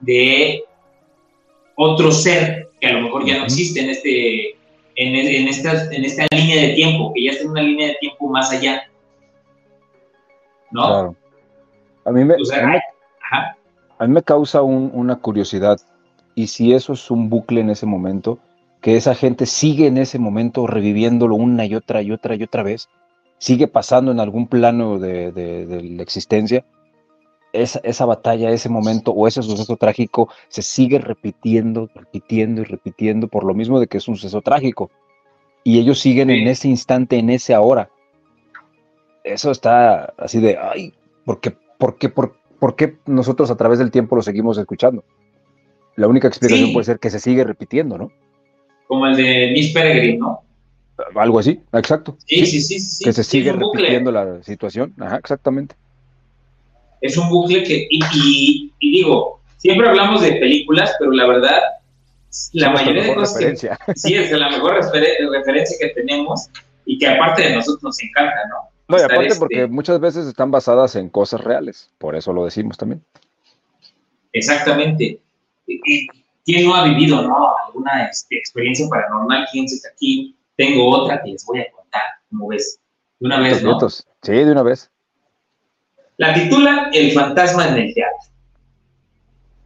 [0.00, 0.64] de
[1.76, 4.50] otro ser que a lo mejor ya no existe en, este,
[4.96, 7.96] en, en, esta, en esta línea de tiempo, que ya está en una línea de
[8.00, 8.82] tiempo más allá.
[10.70, 10.86] ¿No?
[10.86, 11.16] Claro.
[12.04, 15.80] A mí me, a mí me, causa una curiosidad,
[16.34, 18.38] y si eso es un bucle en ese momento,
[18.84, 22.62] que esa gente sigue en ese momento reviviéndolo una y otra y otra y otra
[22.62, 22.90] vez,
[23.38, 26.66] sigue pasando en algún plano de, de la existencia,
[27.54, 33.26] esa, esa, batalla, ese momento o ese suceso trágico se sigue repitiendo, repitiendo y repitiendo
[33.28, 34.90] por lo mismo de que es un suceso trágico.
[35.62, 37.88] Y ellos siguen en ese instante, en ese ahora.
[39.24, 40.92] Eso está así de, ay,
[41.24, 45.04] ¿por qué, por qué, por, qué nosotros a través del tiempo lo seguimos escuchando?
[45.96, 48.12] La única explicación puede ser que se sigue repitiendo, ¿no?
[48.94, 50.40] Como el de Miss Peregrine, ¿no?
[51.16, 52.16] Algo así, exacto.
[52.26, 52.78] Sí, sí, sí.
[52.78, 55.74] sí, que se sigue repitiendo la situación, ajá, exactamente
[57.04, 61.60] es un bucle que, y, digo, siempre hablamos de películas, pero la verdad,
[62.54, 63.54] la mayoría de cosas que,
[63.94, 66.48] sí, es la mejor referencia que tenemos
[66.86, 68.70] y que aparte de nosotros nos encanta, ¿no?
[68.88, 72.46] No, y aparte este porque muchas veces están basadas en cosas reales, por eso lo
[72.46, 73.02] decimos también.
[74.32, 75.18] Exactamente.
[76.44, 79.46] ¿Quién no ha vivido, no, alguna este, experiencia paranormal?
[79.50, 80.36] ¿Quién está aquí?
[80.56, 82.78] Tengo otra que les voy a contar, como ves.
[83.18, 83.78] De una vez, ¿no?
[83.88, 84.90] Sí, de una vez.
[86.16, 88.28] La titula El fantasma en el teatro.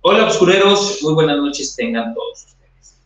[0.02, 2.96] Hola, obscureros, muy buenas noches tengan todos ustedes.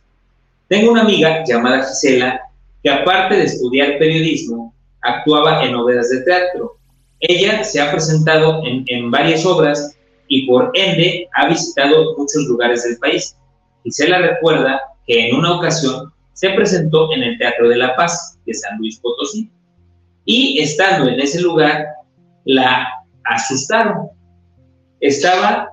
[0.67, 2.41] Tengo una amiga llamada Gisela
[2.83, 6.77] que aparte de estudiar periodismo, actuaba en obras de teatro.
[7.19, 9.95] Ella se ha presentado en, en varias obras
[10.27, 13.35] y por ende ha visitado muchos lugares del país.
[13.83, 18.53] Gisela recuerda que en una ocasión se presentó en el Teatro de la Paz de
[18.53, 19.49] San Luis Potosí
[20.25, 21.85] y estando en ese lugar
[22.45, 22.87] la
[23.25, 24.07] asustaron.
[24.99, 25.69] Estaba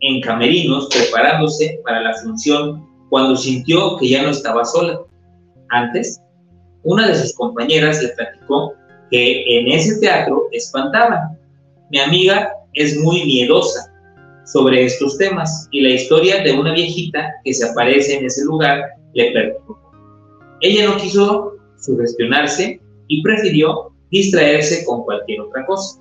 [0.00, 5.00] en camerinos preparándose para la función cuando sintió que ya no estaba sola.
[5.70, 6.20] Antes,
[6.84, 8.74] una de sus compañeras le platicó
[9.10, 11.38] que en ese teatro espantaban.
[11.90, 13.87] Mi amiga es muy miedosa
[14.52, 18.82] sobre estos temas y la historia de una viejita que se aparece en ese lugar
[19.14, 19.78] le perturbó.
[20.60, 26.00] Ella no quiso sugestionarse y prefirió distraerse con cualquier otra cosa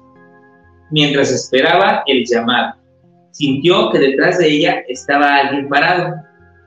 [0.91, 2.76] mientras esperaba el llamado.
[3.32, 6.16] Sintió que detrás de ella estaba alguien parado.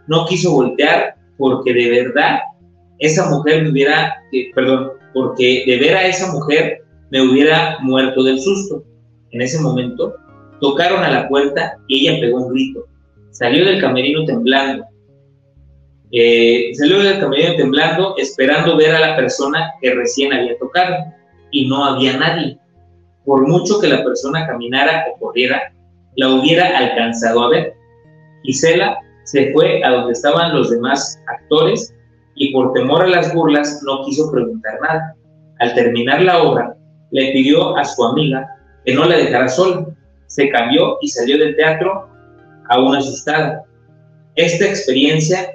[0.07, 2.41] No quiso voltear porque de verdad
[2.99, 4.15] esa mujer me hubiera,
[4.55, 8.85] perdón, porque de ver a esa mujer me hubiera muerto del susto.
[9.31, 10.15] En ese momento
[10.61, 12.87] tocaron a la puerta y ella pegó un grito.
[13.31, 14.85] Salió del camerino temblando.
[16.13, 20.97] Eh, salió del camerino temblando esperando ver a la persona que recién había tocado
[21.51, 22.61] y no había nadie
[23.25, 25.73] por mucho que la persona caminara o corriera,
[26.17, 27.75] la hubiera alcanzado a ver.
[28.43, 31.95] Gisela se fue a donde estaban los demás actores
[32.35, 35.15] y por temor a las burlas no quiso preguntar nada.
[35.61, 36.75] Al terminar la obra,
[37.11, 38.49] le pidió a su amiga
[38.85, 39.87] que no la dejara sola.
[40.31, 42.09] Se cambió y salió del teatro
[42.69, 43.65] aún asustada.
[44.37, 45.53] Esta experiencia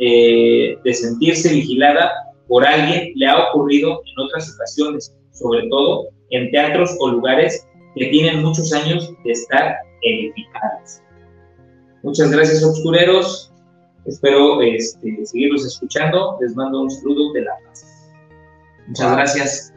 [0.00, 2.10] eh, de sentirse vigilada
[2.48, 8.06] por alguien le ha ocurrido en otras ocasiones, sobre todo en teatros o lugares que
[8.06, 11.02] tienen muchos años de estar edificados.
[12.02, 13.52] Muchas gracias, obscureros.
[14.06, 16.38] Espero este, seguirlos escuchando.
[16.40, 17.84] Les mando un saludo de la paz.
[18.86, 19.74] Muchas gracias.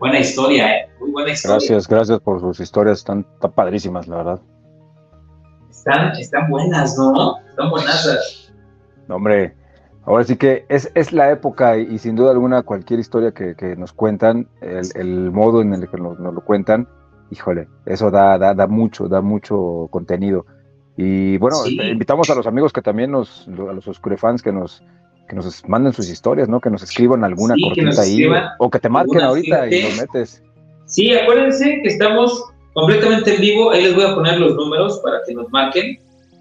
[0.00, 0.90] Buena historia, ¿eh?
[0.98, 1.58] Muy buena historia.
[1.58, 2.98] Gracias, gracias por sus historias.
[2.98, 3.24] Están,
[3.54, 4.40] padrísimas, la verdad.
[5.70, 7.38] Están, están buenas, ¿no?
[7.50, 8.52] Están buenas.
[9.06, 9.54] No, hombre,
[10.04, 13.92] Ahora sí que es, es la época y, sin duda alguna cualquier historia que, nos
[13.92, 16.88] cuentan, el, modo en el que nos, lo cuentan,
[17.30, 20.46] híjole, eso da, da, da, mucho, da mucho contenido.
[20.96, 24.82] Y bueno, invitamos a los amigos que también nos, a los Oscure fans que nos,
[25.30, 26.60] que nos manden sus historias, ¿no?
[26.60, 28.26] Que nos escriban alguna cortita ahí.
[28.58, 30.42] O que te marquen ahorita y lo metes.
[30.86, 33.70] Sí, acuérdense que estamos completamente en vivo.
[33.70, 35.98] Ahí les voy a poner los números para que nos marquen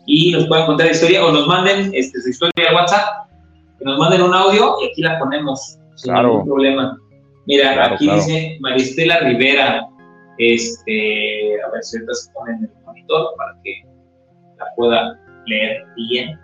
[0.08, 3.30] y nos puedan contar la historia o nos manden este, su historia a WhatsApp,
[3.78, 6.98] que nos manden un audio y aquí la ponemos sin ningún problema.
[7.46, 9.88] Mira, aquí dice Maristela Rivera.
[10.40, 13.84] Este, a ver si ahorita se pone en el monitor para que
[14.58, 16.40] la pueda leer bien.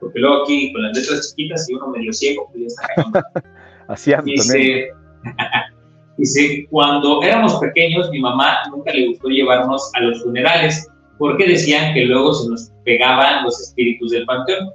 [0.00, 3.24] Porque luego aquí con las letras chiquitas y uno medio ciego, pues ya está
[3.88, 4.90] Así dice,
[6.18, 10.86] dice, cuando éramos pequeños, mi mamá nunca le gustó llevarnos a los funerales
[11.18, 14.70] porque decían que luego se nos pegaban los espíritus del panteón.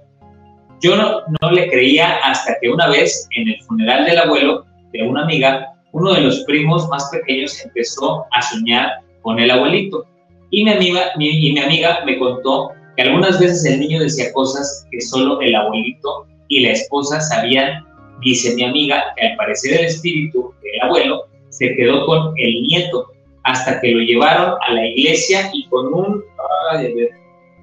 [0.82, 5.04] Yo no, no le creía hasta que una vez en el funeral del abuelo de
[5.04, 10.06] una amiga, uno de los primos más pequeños empezó a soñar con el abuelito.
[10.52, 14.86] Y mi amiga, y mi amiga me contó que algunas veces el niño decía cosas
[14.92, 17.86] que solo el abuelito y la esposa sabían.
[18.22, 23.08] Dice mi amiga que al parecer el espíritu del abuelo se quedó con el nieto
[23.44, 26.24] hasta que lo llevaron a la iglesia y con un...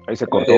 [0.07, 0.53] Ahí se cortó.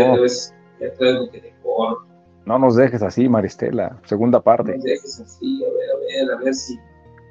[2.46, 3.98] no nos dejes así, Maristela.
[4.06, 4.72] Segunda parte.
[4.72, 6.78] No nos dejes así, a ver, a ver, a ver si...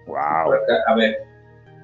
[0.06, 0.18] Wow.
[0.88, 1.16] a ver,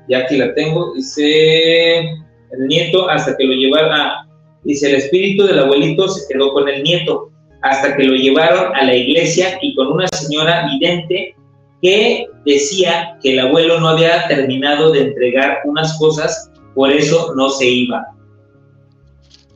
[0.09, 0.94] ya aquí la tengo.
[0.94, 4.27] Dice el nieto hasta que lo llevaron a...
[4.64, 7.30] Dice, el espíritu del abuelito se quedó con el nieto
[7.62, 11.34] hasta que lo llevaron a la iglesia y con una señora vidente
[11.82, 17.50] que decía que el abuelo no había terminado de entregar unas cosas, por eso no
[17.50, 18.06] se iba.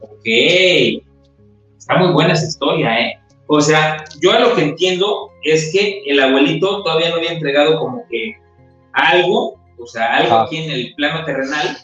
[0.00, 0.26] Ok,
[1.78, 3.18] está muy buena esa historia, ¿eh?
[3.48, 7.78] O sea, yo a lo que entiendo es que el abuelito todavía no había entregado
[7.78, 8.34] como que
[8.92, 11.76] algo, o sea, algo aquí en el plano terrenal.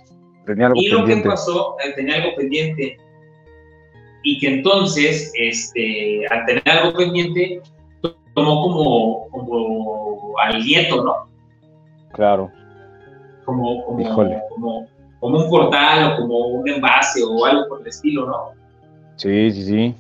[0.47, 2.97] Tenía algo y lo que pasó, eh, tenía algo pendiente.
[4.23, 7.63] Y que entonces, este, al tener algo pendiente,
[8.35, 11.29] tomó como, como al nieto, ¿no?
[12.13, 12.51] Claro.
[13.45, 14.87] Como, como,
[15.21, 18.51] como, un portal o como un envase o algo por el estilo, ¿no?
[19.17, 19.95] Sí, sí, sí.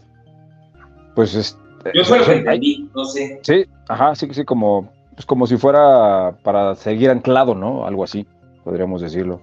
[1.14, 1.58] Pues es.
[1.94, 3.40] Yo soy lo que entendí, no sé.
[3.42, 7.86] Sí, ajá, sí, sí, como, pues como si fuera para seguir anclado, ¿no?
[7.86, 8.26] Algo así,
[8.64, 9.40] podríamos decirlo.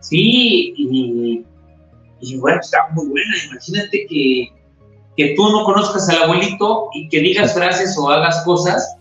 [0.00, 1.44] Sí, y,
[2.22, 3.30] y bueno, está muy buena.
[3.50, 4.52] Imagínate que
[5.16, 8.96] que tú no conozcas al abuelito y que digas frases o hagas cosas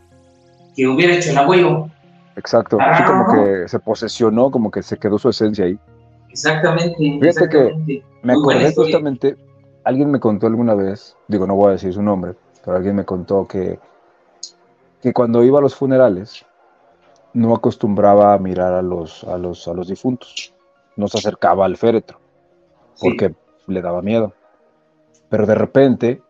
[0.75, 1.89] que hubiera hecho el abuelo.
[2.35, 5.77] Exacto, así como que se posesionó, como que se quedó su esencia ahí.
[6.29, 6.95] Exactamente.
[6.97, 9.35] Fíjate que me acordé justamente,
[9.83, 13.05] alguien me contó alguna vez, digo, no voy a decir su nombre, pero alguien me
[13.05, 13.79] contó que,
[15.01, 16.45] que cuando iba a los funerales
[17.33, 20.53] no acostumbraba a mirar a los, a los, a los difuntos,
[20.95, 22.19] no se acercaba al féretro,
[23.01, 23.33] porque
[23.67, 24.33] le daba miedo.
[25.29, 26.21] Pero de repente,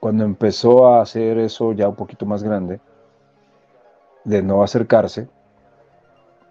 [0.00, 2.80] cuando empezó a hacer eso ya un poquito más grande,
[4.24, 5.28] de no acercarse,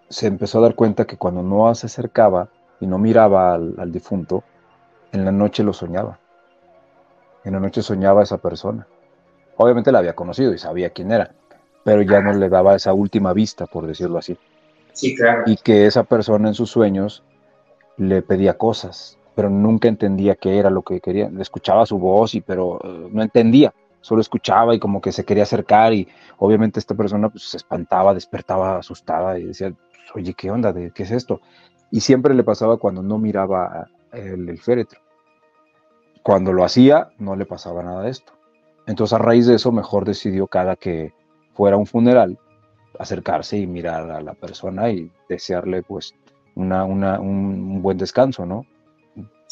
[0.08, 2.48] se empezó a dar cuenta que cuando no se acercaba
[2.80, 4.42] y no miraba al, difunto,
[5.12, 6.18] en la noche lo soñaba.
[7.44, 8.86] En la noche soñaba a esa persona.
[9.56, 11.32] Obviamente la había conocido y sabía quién era,
[11.84, 14.38] pero ya no le daba esa última vista, por decirlo así.
[14.92, 15.42] Sí, claro.
[15.46, 17.24] Y que esa persona en sus sueños
[17.96, 21.30] le pedía cosas, pero nunca entendía qué era lo que quería.
[21.38, 25.44] Escuchaba su voz, y, pero eh, no entendía, solo escuchaba y como que se quería
[25.44, 26.08] acercar y
[26.38, 29.72] obviamente esta persona pues, se espantaba, despertaba asustada y decía,
[30.16, 30.74] oye, ¿qué onda?
[30.74, 31.40] ¿Qué es esto?
[31.92, 34.98] Y siempre le pasaba cuando no miraba el, el féretro.
[36.24, 38.32] Cuando lo hacía, no le pasaba nada de esto.
[38.88, 41.12] Entonces a raíz de eso, mejor decidió cada que
[41.54, 42.40] fuera un funeral,
[42.98, 46.16] acercarse y mirar a la persona y desearle pues
[46.56, 48.66] una, una, un buen descanso, ¿no?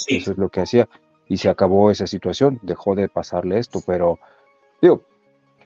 [0.06, 0.88] Eso es lo que hacía.
[1.28, 4.18] Y se acabó esa situación, dejó de pasarle esto, pero
[4.80, 5.02] digo,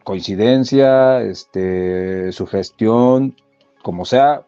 [0.04, 3.36] coincidencia, este, sugestión,
[3.82, 4.42] como sea,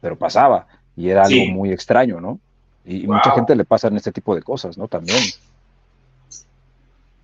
[0.00, 0.66] pero pasaba.
[0.96, 2.40] Y era algo muy extraño, ¿no?
[2.84, 4.88] Y, mucha gente le pasan este tipo de cosas, ¿no?
[4.88, 5.18] También.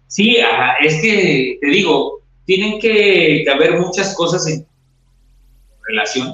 [0.06, 0.36] Sí,
[0.80, 4.66] es que te digo, tienen que, haber muchas cosas en
[5.82, 6.32] relación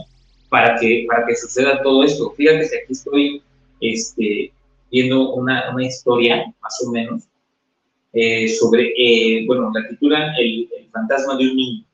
[0.49, 2.33] para que, para que suceda todo esto.
[2.37, 3.43] Fíjate que aquí estoy
[3.81, 4.53] este,
[4.91, 7.29] viendo una, una historia, más o menos,
[8.13, 11.85] eh, sobre, eh, bueno, la titulan el, fantasma de un niño.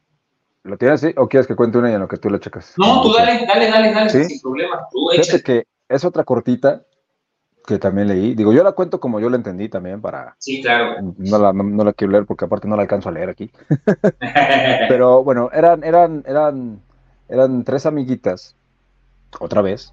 [0.62, 2.74] ¿Lo tienes así o quieres que cuente una y en lo que tú le checas?
[2.76, 4.80] No, tú dale, dale, dale, dale, sin problema.
[4.90, 6.82] Tú Fíjate que es otra cortita
[7.66, 8.34] que también leí.
[8.34, 10.36] Digo, yo la cuento como yo la entendí también para...
[10.38, 11.02] Sí, claro.
[11.18, 13.50] No la, no, la quiero leer porque aparte no la alcanzo a leer aquí.
[14.88, 16.80] Pero bueno, eran, eran, eran,
[17.28, 18.56] eran tres amiguitas,
[19.40, 19.92] otra vez,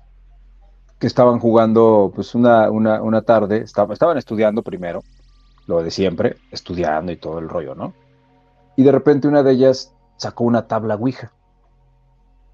[1.08, 5.04] estaban jugando pues una, una, tarde, estaban estudiando primero,
[5.68, 7.94] lo de siempre, estudiando y todo el rollo, ¿no?
[8.76, 11.32] Y de repente una de ellas sacó una tabla Ouija.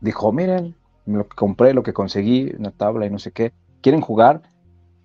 [0.02, 0.76] Dijo, miren,
[1.06, 3.54] lo que compré, lo que conseguí, una tabla y no sé qué.
[3.82, 4.41] ¿Quieren jugar?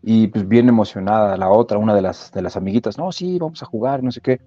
[0.03, 3.63] Y pues bien emocionada la otra, una de las, de las amiguitas, no, sí, vamos
[3.63, 4.41] a jugar, no sé qué.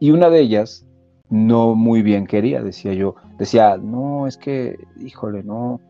[0.00, 0.86] Y una de ellas
[1.28, 3.16] no muy bien quería, decía yo.
[3.38, 5.80] Decía, no, es que, híjole, no,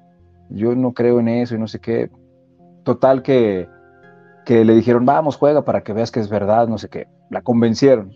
[0.51, 2.11] yo no creo en eso y no sé qué.
[2.85, 3.69] Total que,
[4.45, 7.09] que le dijeron, vamos, juega para que veas que es verdad, no sé qué.
[7.31, 8.13] La convencieron.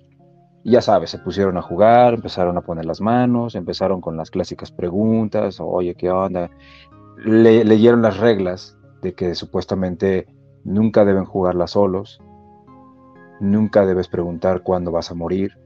[0.65, 4.73] Ya sabes, se pusieron a jugar, empezaron a poner las manos, empezaron con las clásicas
[4.73, 6.51] preguntas, oye, ¿qué onda?
[7.25, 10.27] Le, leyeron las reglas de que supuestamente
[10.65, 12.21] nunca deben jugarlas solos,
[13.39, 15.57] nunca debes preguntar cuándo vas a morir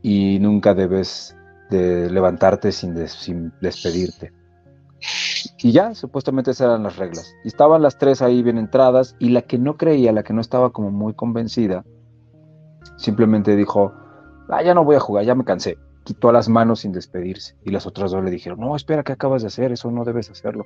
[0.00, 1.36] y nunca debes
[1.68, 4.32] de levantarte sin despedirte.
[5.58, 7.34] Y ya, supuestamente esas eran las reglas.
[7.44, 10.40] Y estaban las tres ahí bien entradas y la que no creía, la que no
[10.40, 11.84] estaba como muy convencida,
[12.96, 13.92] simplemente dijo,
[14.48, 15.78] ah, ya no voy a jugar, ya me cansé.
[16.04, 17.56] Quitó las manos sin despedirse.
[17.64, 19.72] Y las otras dos le dijeron, no, espera, ¿qué acabas de hacer?
[19.72, 20.64] Eso no debes hacerlo.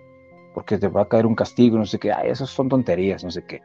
[0.55, 2.13] Porque te va a caer un castigo, no sé qué.
[2.13, 3.61] Ah, esas son tonterías, no sé qué.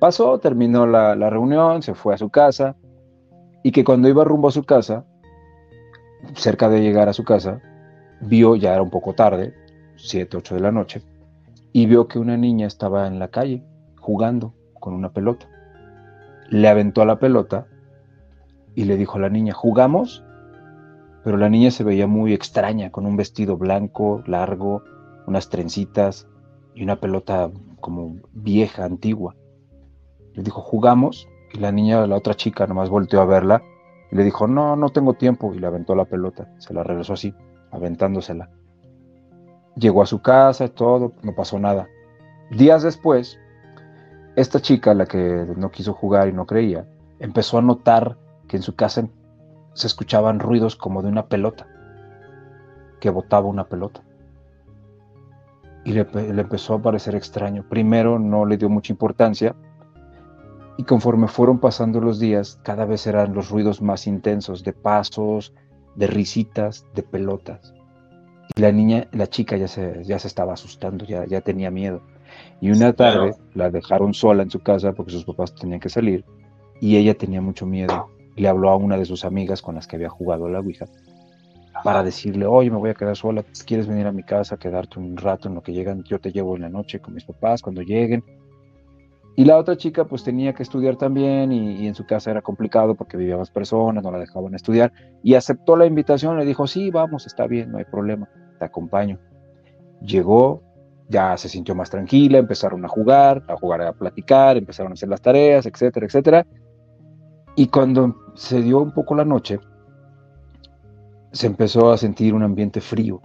[0.00, 2.76] Pasó, terminó la, la reunión, se fue a su casa.
[3.62, 5.04] Y que cuando iba rumbo a su casa,
[6.34, 7.60] cerca de llegar a su casa,
[8.20, 9.54] vio, ya era un poco tarde,
[10.04, 11.02] 7, 8 de la noche,
[11.72, 13.64] y vio que una niña estaba en la calle
[13.98, 15.48] jugando con una pelota.
[16.50, 17.66] Le aventó la pelota
[18.74, 20.24] y le dijo a la niña, ¿jugamos?
[21.24, 24.82] Pero la niña se veía muy extraña, con un vestido blanco, largo,
[25.26, 26.28] unas trencitas
[26.74, 27.50] y una pelota
[27.80, 29.34] como vieja, antigua.
[30.34, 31.28] Le dijo, ¿jugamos?
[31.52, 33.62] Y la niña, la otra chica, nomás volteó a verla
[34.10, 35.54] y le dijo, no, no tengo tiempo.
[35.54, 36.52] Y le aventó la pelota.
[36.58, 37.34] Se la regresó así,
[37.70, 38.50] aventándosela.
[39.76, 41.88] Llegó a su casa, todo, no pasó nada.
[42.50, 43.38] Días después,
[44.36, 46.86] esta chica, la que no quiso jugar y no creía,
[47.18, 48.16] empezó a notar
[48.48, 49.08] que en su casa
[49.72, 51.66] se escuchaban ruidos como de una pelota,
[53.00, 54.02] que botaba una pelota.
[55.84, 57.64] Y le, empezó a parecer extraño.
[57.68, 59.54] Primero no le dio mucha importancia
[60.76, 65.52] y conforme fueron pasando los días, cada vez eran los ruidos más intensos, de pasos,
[65.94, 67.74] de risitas, de pelotas.
[68.56, 72.02] Y la niña, la chica ya se, ya se estaba asustando, ya, ya tenía miedo.
[72.60, 76.24] Y una tarde la dejaron sola en su casa porque sus papás tenían que salir
[76.80, 79.96] y ella tenía mucho miedo le habló a una de sus amigas con las que
[79.96, 80.86] había jugado a la Ouija
[81.82, 85.16] para decirle, oye, me voy a quedar sola, ¿quieres venir a mi casa, quedarte un
[85.16, 86.02] rato en lo que llegan?
[86.04, 88.24] Yo te llevo en la noche con mis papás cuando lleguen.
[89.36, 92.94] Y la otra chica pues tenía que estudiar también y, en su casa era complicado
[92.94, 96.90] porque vivía más personas, no la dejaban estudiar y aceptó la invitación, le dijo, sí,
[96.90, 98.28] vamos, está bien, no hay problema,
[98.58, 99.18] te acompaño.
[100.00, 100.62] Llegó,
[101.08, 105.08] ya se sintió más tranquila, empezaron a jugar, a jugar, a platicar, empezaron a hacer
[105.08, 106.46] las tareas, etcétera, etcétera.
[107.56, 109.58] Y cuando se dio un poco la noche,
[111.32, 113.20] se empezó a sentir un ambiente frío.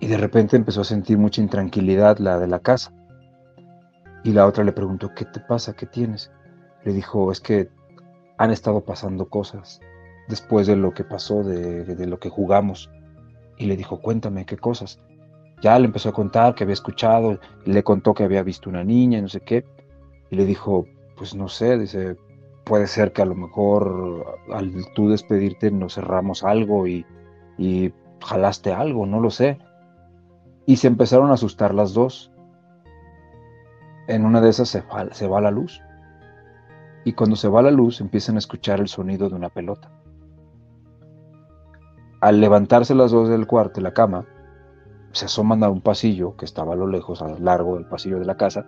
[0.00, 2.92] Y de repente empezó a sentir mucha intranquilidad la de la casa.
[4.24, 5.74] Y la otra le preguntó, ¿qué te pasa?
[5.74, 6.30] ¿Qué tienes?
[6.84, 7.70] Le dijo, es que
[8.38, 9.80] han estado pasando cosas
[10.28, 12.90] después de lo que pasó, de, de lo que jugamos.
[13.56, 14.98] Y le dijo, cuéntame, ¿qué cosas?
[15.60, 19.18] Ya le empezó a contar que había escuchado, le contó que había visto una niña,
[19.18, 19.64] y no sé qué.
[20.30, 22.16] Y le dijo, pues no sé, dice,
[22.64, 27.04] puede ser que a lo mejor al tú despedirte nos cerramos algo y,
[28.22, 29.58] jalaste algo, no lo sé.
[30.66, 32.29] Y se empezaron a asustar las dos.
[34.10, 35.80] En una de esas se, va la luz.
[37.04, 39.88] Y cuando se va la luz empiezan a escuchar el sonido de una pelota.
[42.20, 44.26] Al levantarse las dos del cuarto, la cama,
[45.12, 48.18] se asoman a un pasillo que estaba a lo lejos, a lo largo del pasillo
[48.18, 48.66] de la casa,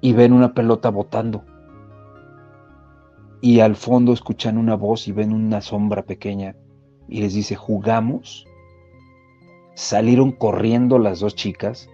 [0.00, 1.44] y ven una pelota botando
[3.40, 6.56] y al fondo escuchan una voz y ven una sombra pequeña
[7.06, 8.44] y les dice, jugamos.
[9.76, 11.88] Salieron corriendo las dos chicas,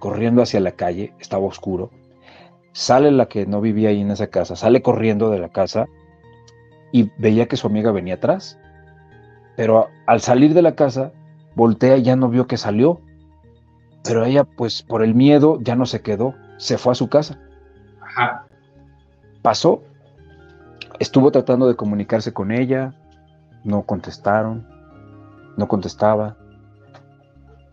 [0.00, 1.90] corriendo hacia la calle, estaba oscuro.
[2.72, 5.86] Sale la que no vivía ahí en esa casa, sale corriendo de la casa
[6.90, 8.58] y veía que su amiga venía atrás.
[9.56, 11.12] Pero al salir de la casa,
[11.54, 13.00] voltea y ya no vio que salió.
[14.02, 17.38] Pero ella, pues por el miedo, ya no se quedó, se fue a su casa.
[18.00, 18.46] Ajá.
[19.42, 19.84] Pasó
[21.00, 22.92] Estuvo tratando de comunicarse con ella,
[23.64, 24.68] no contestaron,
[25.56, 26.36] no contestaba.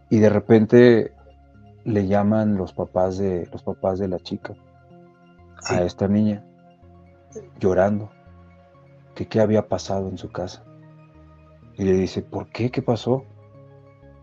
[0.09, 1.11] Y de repente
[1.88, 4.54] le llaman los papás de los papás de la chica
[5.70, 6.44] a esta niña
[7.60, 8.10] llorando
[9.16, 10.66] que qué había pasado en su casa.
[11.76, 12.72] Y le dice, ¿por qué?
[12.72, 13.24] ¿Qué pasó?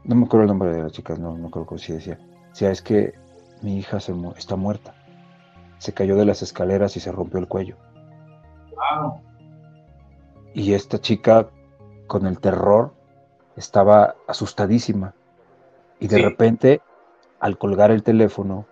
[0.05, 2.19] No me acuerdo el nombre de la chica, no, no creo que sí decía.
[2.53, 3.15] O sea, es que
[3.63, 4.95] mi hija se está muerta.
[5.79, 7.77] Se cayó de las escaleras y se rompió el cuello.
[10.53, 11.49] Y esta chica,
[12.07, 12.93] con el terror,
[13.57, 15.15] estaba asustadísima.
[15.99, 16.83] Y de repente,
[17.45, 18.65] al colgar el teléfono,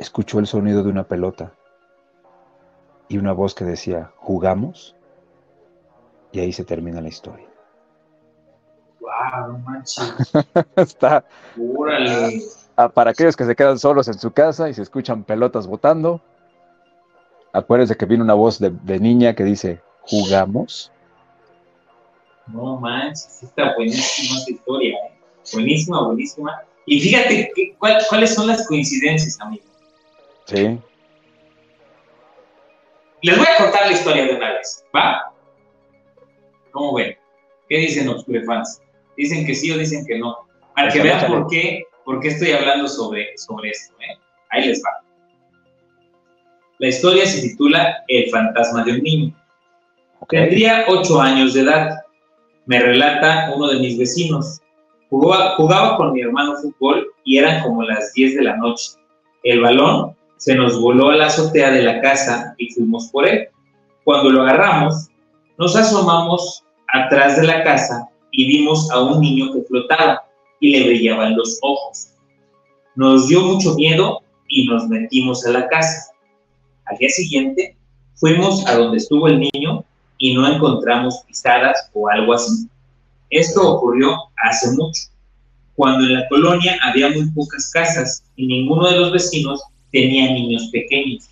[0.00, 1.52] escuchó el sonido de una pelota
[3.06, 4.96] y una voz que decía, ¿jugamos?
[6.32, 7.46] Y ahí se termina la historia.
[8.98, 9.58] ¡Wow!
[9.58, 10.32] manches.
[10.76, 11.24] Está.
[11.56, 12.40] ¡Órale!
[12.74, 16.20] Ah, para aquellos que se quedan solos en su casa y se escuchan pelotas botando,
[17.52, 20.90] acuérdense que viene una voz de, niña que dice, ¿jugamos?
[22.48, 24.98] No manches, está buenísima esta historia.
[25.06, 25.18] ¿eh?
[25.52, 26.64] Buenísima, buenísima.
[26.86, 29.64] Y fíjate cuáles son las coincidencias, amigo.
[30.46, 30.78] Sí.
[33.22, 35.32] Les voy a contar la historia de una vez, ¿va?
[36.72, 37.16] ¿Cómo ven?
[37.68, 38.82] ¿Qué dicen los fans?
[39.16, 40.36] ¿Dicen que sí o dicen que no?
[40.74, 43.94] Para que vean por qué, por qué estoy hablando sobre, sobre esto.
[44.00, 44.18] ¿eh?
[44.50, 45.02] Ahí les va.
[46.78, 49.34] La historia se titula El fantasma de un niño.
[50.28, 52.00] Tendría ocho años de edad.
[52.66, 54.60] Me relata uno de mis vecinos.
[55.16, 58.94] Jugaba, con mi hermano fútbol y eran como las 10 de la noche.
[59.44, 63.48] El balón se nos voló a la azotea de la casa y fuimos por él.
[64.02, 65.08] Cuando lo agarramos,
[65.56, 70.24] nos asomamos atrás de la casa y vimos a un niño que flotaba
[70.58, 72.08] y le brillaban los ojos.
[72.96, 76.10] Nos dio mucho miedo y nos metimos a la casa.
[76.86, 77.76] Al día siguiente
[78.16, 79.84] fuimos a donde estuvo el niño
[80.18, 82.68] y no encontramos pisadas o algo así.
[83.34, 85.02] Esto ocurrió hace mucho,
[85.74, 89.60] cuando en la colonia había muy pocas casas y ninguno de los vecinos
[89.90, 91.28] tenía niños pequeños.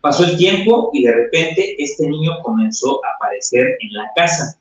[0.00, 4.58] Pasó el tiempo y de repente este niño comenzó a aparecer en la casa.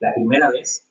[0.00, 0.88] La primera vez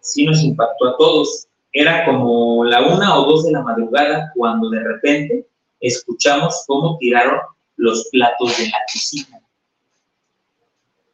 [0.00, 1.48] sí nos impactó a todos.
[1.72, 5.46] Era como la una o dos de la madrugada cuando de repente
[5.80, 7.40] escuchamos cómo tiraron
[7.76, 9.40] los platos de la cocina.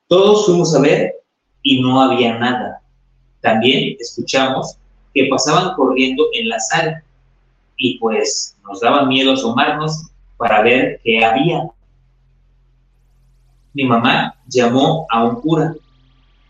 [0.09, 1.26] Todos fuimos a ver
[1.67, 2.81] y no había nada.
[3.41, 4.77] También escuchamos
[5.13, 7.03] que pasaban corriendo en la sala
[7.77, 11.65] y pues nos daba miedo asomarnos para ver qué había.
[13.75, 15.75] Mi mamá llamó a un cura,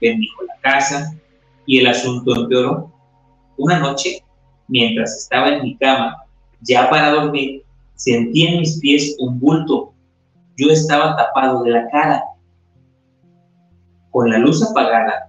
[0.02, 1.16] bendijo la casa
[1.64, 2.92] y el asunto empeoró.
[3.56, 4.22] Una noche,
[4.68, 6.24] mientras estaba en mi cama,
[6.60, 7.62] ya para dormir,
[7.94, 9.94] sentí en mis pies un bulto.
[10.58, 12.22] Yo estaba tapado de la cara.
[14.16, 15.28] Con la luz apagada,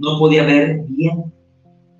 [0.00, 1.32] no podía ver bien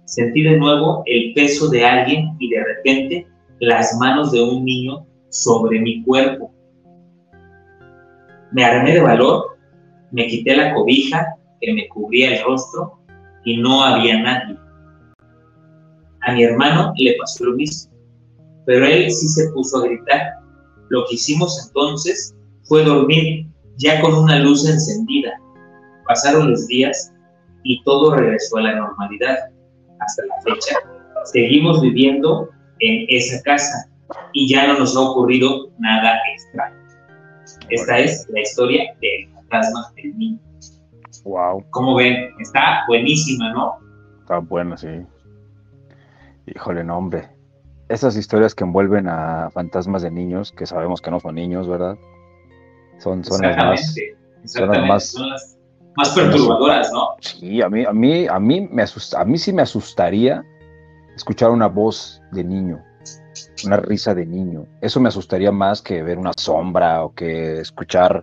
[0.07, 3.27] Sentí de nuevo el peso de alguien y de repente
[3.61, 6.53] las manos de un niño sobre mi cuerpo.
[8.51, 9.57] Me armé de valor,
[10.11, 12.99] me quité la cobija que me cubría el rostro
[13.45, 14.57] y no había nadie.
[16.23, 17.93] A mi hermano le pasó lo mismo,
[18.65, 20.23] pero él sí se puso a gritar.
[20.89, 23.47] Lo que hicimos entonces fue dormir
[23.77, 25.41] ya con una luz encendida.
[26.07, 27.13] Pasaron los días
[27.63, 29.37] y todo regresó a la normalidad
[30.01, 30.77] hasta la fecha,
[31.25, 32.49] seguimos viviendo
[32.81, 33.89] en esa casa
[34.33, 36.77] y ya no nos ha ocurrido nada extraño.
[37.71, 40.39] Esta es la historia del fantasma del niño.
[41.25, 41.65] Wow.
[41.71, 43.79] Como ven, está buenísima, ¿no?
[44.21, 44.89] Está buena, sí.
[46.47, 47.29] Híjole, no, hombre.
[47.89, 51.97] Esas historias que envuelven a fantasmas de niños, que sabemos que no son niños, ¿verdad?
[52.99, 53.95] Son, son las más.
[54.45, 55.56] Son las más
[55.97, 57.17] más perturbadoras, ¿no?
[57.21, 60.45] Sí, a mí, a mí, a mí me asusta, a mí sí me asustaría
[61.15, 62.83] escuchar una voz de niño,
[63.65, 64.67] una risa de niño.
[64.81, 68.23] Eso me asustaría más que ver una sombra o que escuchar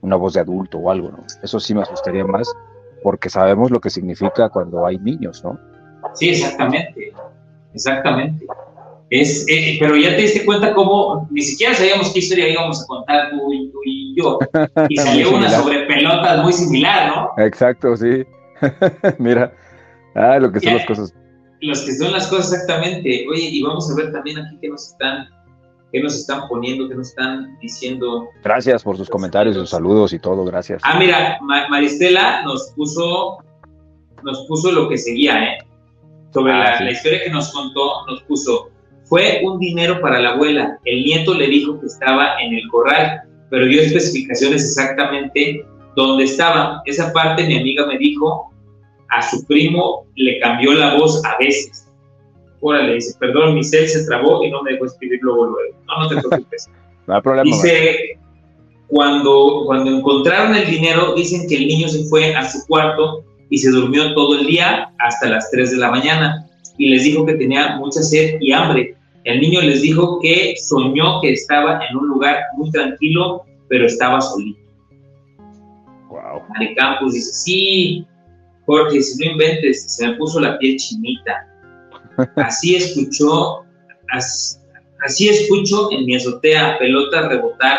[0.00, 1.24] una voz de adulto o algo, ¿no?
[1.42, 2.52] Eso sí me asustaría más
[3.02, 5.58] porque sabemos lo que significa cuando hay niños, ¿no?
[6.14, 7.12] Sí, exactamente,
[7.72, 8.46] exactamente.
[9.12, 12.86] Es, eh, pero ya te diste cuenta cómo ni siquiera sabíamos qué historia íbamos a
[12.86, 13.52] contar tú
[13.84, 14.38] y, yo.
[14.88, 17.44] Y salió una sobre pelotas muy similar, ¿no?
[17.44, 18.24] Exacto, sí.
[19.18, 19.52] Mira,
[20.14, 21.14] ah, lo que son las cosas.
[21.60, 23.26] Los que son las cosas exactamente.
[23.30, 25.28] Oye, y vamos a ver también aquí qué nos están,
[25.92, 28.30] qué nos están poniendo, qué nos están diciendo.
[28.42, 30.80] Gracias por sus comentarios, sus saludos y todo, gracias.
[30.86, 31.38] Ah, mira,
[31.68, 33.44] Maristela nos puso,
[34.22, 35.58] nos puso lo que seguía, ¿eh?
[36.32, 38.71] Sobre ah, la historia que nos contó, nos puso
[39.12, 40.78] fue un dinero para la abuela.
[40.86, 46.80] El nieto le dijo que estaba en el corral, pero dio especificaciones exactamente dónde estaba.
[46.86, 48.50] Esa parte mi amiga me dijo,
[49.10, 51.86] a su primo le cambió la voz a veces.
[52.62, 55.76] Órale, dice, perdón, mi cel se trabó y no me dejó escribir luego luego.
[55.88, 56.70] No, no te preocupes.
[57.06, 57.44] no hay problema.
[57.44, 58.18] Dice,
[58.86, 63.58] cuando, cuando encontraron el dinero, dicen que el niño se fue a su cuarto y
[63.58, 66.48] se durmió todo el día hasta las 3 de la mañana
[66.78, 71.20] y les dijo que tenía mucha sed y hambre el niño les dijo que soñó
[71.20, 74.60] que estaba en un lugar muy tranquilo, pero estaba solito.
[76.08, 76.42] Wow.
[76.76, 78.06] Campos dice, sí,
[78.66, 81.48] Jorge, si no inventes, se me puso la piel chinita.
[82.36, 83.64] Así escuchó,
[85.00, 87.78] así, escucho en mi azotea pelota rebotar.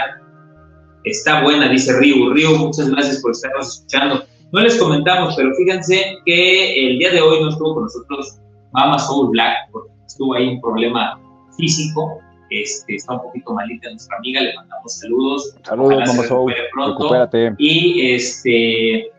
[1.04, 2.34] Está buena, dice Río.
[2.34, 4.24] Río, muchas gracias por estarnos escuchando.
[4.52, 8.39] No les comentamos, pero fíjense que el día de hoy no estuvo con nosotros
[8.72, 11.20] Mama Soul Black, porque estuvo ahí un problema
[11.58, 12.20] físico.
[12.49, 15.56] Este, está un poquito malita nuestra amiga, le mandamos saludos.
[15.64, 16.54] Saludos, Soul.
[16.72, 17.30] Pronto.
[17.58, 19.12] Y este,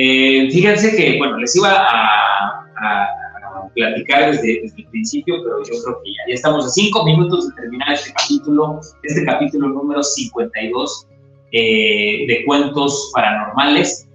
[0.00, 2.64] eh, fíjense que, bueno, les iba a,
[3.74, 7.92] platicar desde, el principio, pero yo creo que ya, estamos a cinco minutos de terminar
[7.92, 11.06] este capítulo, este capítulo número 52
[11.52, 14.08] eh, de cuentos paranormales.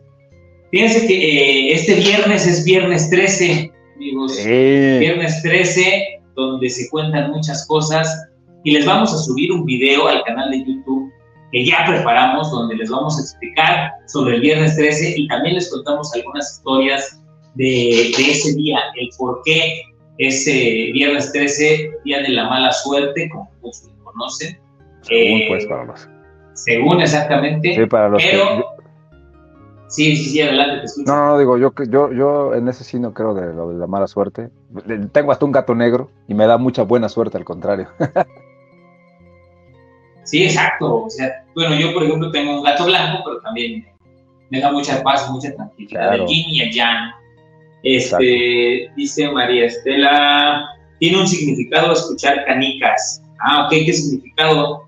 [0.72, 4.38] Fíjense que eh, este viernes es viernes 13, amigos.
[4.46, 8.28] Viernes 13, donde se cuentan muchas cosas
[8.64, 11.12] y les vamos a subir un video al canal de YouTube
[11.52, 15.70] que ya preparamos, donde les vamos a explicar sobre el viernes 13 y también les
[15.72, 17.22] contamos algunas historias
[17.56, 19.84] de, ese día, el por qué
[20.18, 24.58] ese viernes 13, día de la mala suerte, como muchos lo conocen.
[25.02, 26.10] Según, eh, pues, para los...
[26.54, 27.76] Según exactamente.
[27.76, 28.66] Sí, para los pero,
[29.94, 31.12] Sí, sí, sí, adelante, te escucho.
[31.12, 33.86] No, no, digo, yo, yo, yo en ese sí no creo de lo de la
[33.86, 34.50] mala suerte.
[35.12, 37.88] Tengo hasta un gato negro y me da mucha buena suerte, al contrario.
[40.24, 41.04] Sí, exacto.
[41.04, 43.86] O sea, bueno, yo por ejemplo tengo un gato blanco, pero también
[44.50, 46.16] me da mucha paz, mucha tranquilidad.
[46.16, 47.12] El yin y el yang.
[47.84, 50.66] Este, dice María Estela,
[51.00, 53.22] tiene un significado escuchar canicas.
[53.42, 54.86] Ah, ok, ¿qué significado?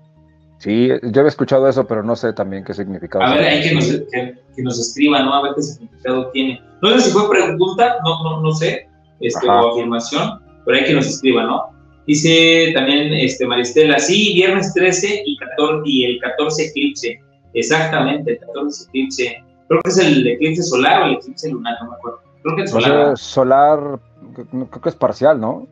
[0.58, 3.24] Sí, yo había escuchado eso, pero no sé también qué significado.
[3.24, 5.34] A ver, hay que nos, que, nos escriba, ¿no?
[5.34, 6.60] A ver qué significado tiene.
[6.80, 8.88] No sé si fue pregunta, no, no, no sé,
[9.20, 11.76] este, o afirmación, pero hay que nos escriba, ¿no?
[12.06, 17.20] Dice también este, Maristela, sí, viernes 13 y, 14, y el 14 eclipse.
[17.54, 19.44] Exactamente, el 14 eclipse.
[19.68, 22.20] Creo que es el eclipse solar o el eclipse lunar, no me acuerdo.
[22.42, 23.18] Creo que es solar.
[23.18, 24.00] solar,
[24.34, 25.66] creo que es parcial, ¿no?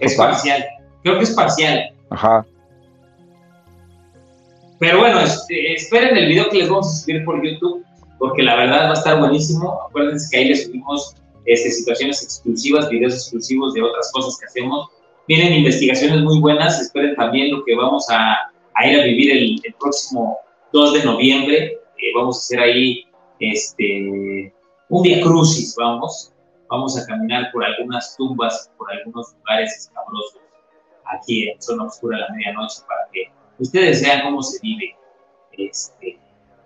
[0.00, 0.64] es, parcial.
[1.02, 1.94] Creo que es parcial.
[2.10, 2.44] Ajá.
[4.78, 7.84] Pero bueno, este, esperen el video que les vamos a subir por YouTube,
[8.18, 9.80] porque la verdad va a estar buenísimo.
[9.88, 11.14] Acuérdense que ahí les subimos
[11.44, 14.88] este, situaciones exclusivas, videos exclusivos de otras cosas que hacemos
[15.28, 18.50] Vienen investigaciones muy buenas, esperen también lo que vamos a,
[18.84, 20.36] ir a vivir el, próximo
[20.72, 21.56] 2 de noviembre.
[21.96, 23.04] Eh, vamos a hacer ahí
[23.38, 24.52] este,
[24.88, 26.32] un día crucis, vamos.
[26.68, 30.40] Vamos a caminar por algunas tumbas, por algunos lugares escabrosos
[31.04, 34.96] aquí en Zona Oscura a la medianoche para que ustedes vean cómo se vive
[35.52, 36.18] este,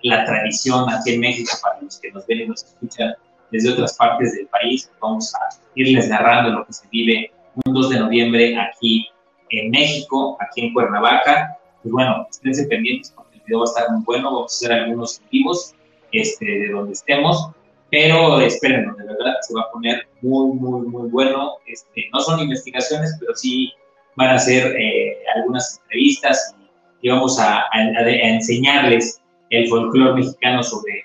[0.02, 3.14] la tradición aquí en México para los que nos ven y nos escuchan
[3.50, 4.90] desde otras partes del país.
[5.00, 5.38] Vamos a
[5.74, 7.30] irles narrando lo que se vive
[7.64, 9.08] un 2 de noviembre aquí
[9.50, 11.56] en México, aquí en Cuernavaca.
[11.84, 14.72] Y bueno, esténse pendientes porque el video va a estar muy bueno, vamos a hacer
[14.72, 15.74] algunos vivos
[16.12, 17.50] este, de donde estemos,
[17.90, 21.52] pero esperen, de verdad se va a poner muy, muy, muy bueno.
[21.66, 23.72] Este, no son investigaciones, pero sí
[24.16, 26.54] van a ser eh, algunas entrevistas
[27.02, 31.04] y, vamos a, enseñarles el folclore mexicano sobre,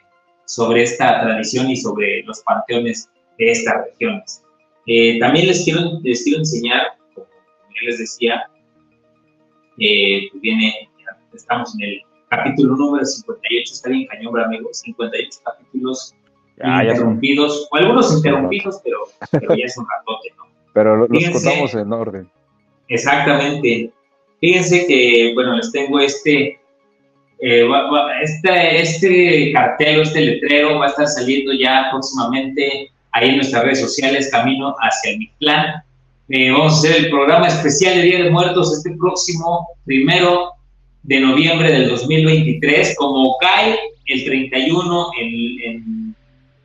[0.51, 4.43] sobre esta tradición y sobre los panteones de estas regiones.
[4.85, 8.49] Eh, también les quiero, les quiero enseñar, como ya les decía,
[9.79, 10.89] eh, viene,
[11.33, 16.15] estamos en el capítulo número 58, está bien cañón, amigos, 58 capítulos
[16.61, 18.97] interrumpidos, o algunos interrumpidos, pero,
[19.31, 20.51] pero ya es un ratote, ¿no?
[20.73, 22.31] Pero los contamos en orden.
[22.87, 23.91] Exactamente.
[24.39, 26.60] Fíjense que, bueno, les tengo este,
[27.41, 27.67] eh,
[28.21, 33.81] este, este cartel este letrero va a estar saliendo ya próximamente ahí en nuestras redes
[33.81, 35.83] sociales, Camino hacia el plan.
[36.29, 40.51] Eh, vamos a hacer el programa especial de Día de Muertos este próximo primero
[41.03, 46.15] de noviembre del 2023, como cae el 31 en,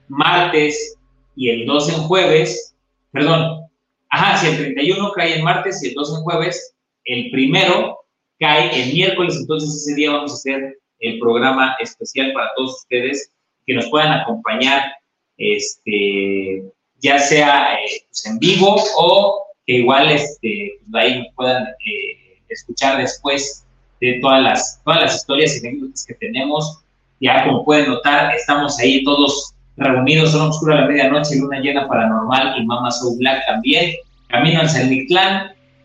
[0.09, 0.97] martes
[1.35, 2.77] y el 2 en jueves,
[3.11, 3.63] perdón,
[4.11, 6.75] ajá, si el 31 cae en martes y el 2 en jueves,
[7.07, 8.06] el primero
[8.39, 13.31] cae el miércoles, entonces ese día vamos a hacer el programa especial para todos ustedes
[13.67, 14.83] que nos puedan acompañar
[15.37, 16.63] este,
[17.01, 22.99] ya sea eh, pues, en vivo o que igual este, pues, ahí puedan eh, escuchar
[22.99, 23.65] después
[24.01, 26.81] de todas las, todas las historias y anécdotas que tenemos.
[27.21, 31.89] Ya como pueden notar, estamos ahí todos reunidos, son oscura a la medianoche, luna llena
[31.89, 33.95] paranormal y Mama Soul Black también.
[34.29, 34.91] Camino al San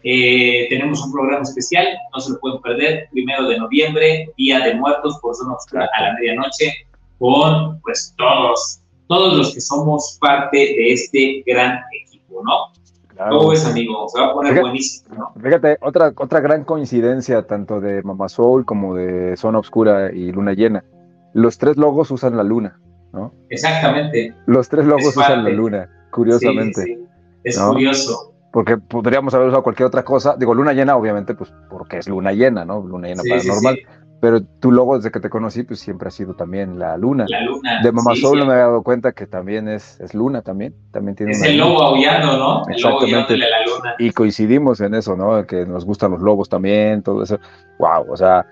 [0.03, 4.75] eh, tenemos un programa especial, no se lo pueden perder, primero de noviembre, Día de
[4.75, 6.73] Muertos por Zona Oscura a la medianoche,
[7.17, 8.81] con pues todos
[9.11, 12.71] todos los que somos parte de este gran equipo, ¿no?
[13.09, 13.51] Claro.
[13.51, 14.07] es, amigo?
[14.07, 15.33] Se va a poner buenísimo, ¿no?
[15.43, 20.53] Fíjate, otra, otra gran coincidencia tanto de Mama Soul como de Zona Oscura y Luna
[20.53, 20.85] Llena.
[21.33, 22.79] los tres logos usan la luna,
[23.11, 23.33] ¿no?
[23.49, 24.33] Exactamente.
[24.45, 26.97] Los tres logos usan la luna, curiosamente.
[27.43, 28.30] Es curioso.
[28.51, 30.35] Porque podríamos haber usado cualquier otra cosa.
[30.37, 32.81] Digo, luna llena, obviamente, pues porque es luna llena, ¿no?
[32.81, 33.79] Luna llena paranormal.
[34.21, 37.25] Pero tu logo, desde que te conocí, pues siempre ha sido también la luna.
[37.27, 37.81] La luna.
[37.81, 40.75] De Mamá Soul me había dado cuenta que también es, es luna también.
[40.91, 42.61] también tiene es el lobo aullando, ¿no?
[42.67, 43.25] El lobo la
[43.65, 43.95] luna.
[43.97, 45.47] Y coincidimos en eso, ¿no?
[45.47, 47.39] Que nos gustan los lobos también, todo eso.
[47.79, 48.45] Wow, o sea,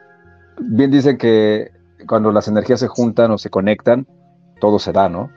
[0.60, 1.70] bien dicen que
[2.08, 4.08] cuando las energías se juntan o se conectan,
[4.60, 5.30] todo se da, ¿no?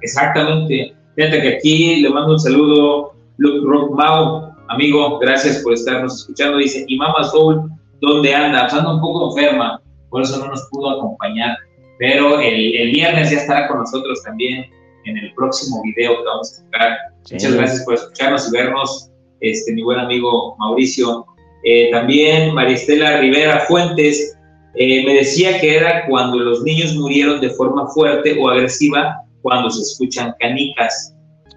[0.00, 0.94] Exactamente.
[1.14, 6.58] Fíjate que aquí le mando un saludo, Luke Rock Mau, amigo, gracias por estarnos escuchando.
[6.58, 7.70] Dice, y Mama Soul
[8.00, 9.80] dónde anda, pues anda un poco enferma,
[10.10, 11.56] por eso no nos pudo acompañar,
[11.98, 14.66] pero el, viernes ya estará con nosotros también
[15.04, 16.98] en el próximo video que vamos a sacar.
[17.30, 19.10] Muchas gracias por escucharnos y vernos,
[19.40, 21.26] este, mi buen amigo Mauricio.
[21.64, 24.36] Eh, también Maristela Rivera Fuentes
[24.74, 29.70] eh, me decía que era cuando los niños murieron de forma fuerte o agresiva cuando
[29.70, 31.14] se escuchan canicas.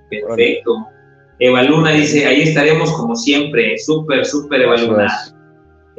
[0.09, 0.88] Perfecto.
[1.39, 5.07] Luna dice, ahí estaremos como siempre, súper, súper Eva Luna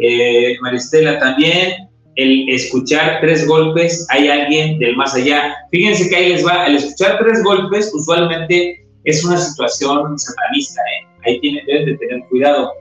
[0.00, 5.54] eh, Maristela también, el escuchar tres golpes, hay alguien del más allá.
[5.70, 11.06] Fíjense que ahí les va, el escuchar tres golpes usualmente es una situación satanista, ¿eh?
[11.26, 12.72] ahí tienen, deben de tener cuidado.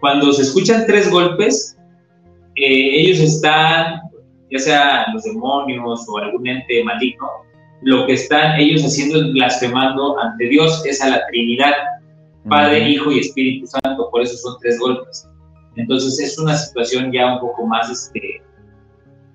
[0.00, 1.76] Cuando se escuchan tres golpes,
[2.56, 4.00] eh, ellos están,
[4.50, 7.26] ya sea los demonios o algún ente maligno,
[7.82, 11.72] lo que están ellos haciendo es blasfemando ante Dios, es a la Trinidad,
[12.48, 15.28] Padre, Hijo y Espíritu Santo, por eso son tres golpes.
[15.76, 18.42] Entonces es una situación ya un poco más, este,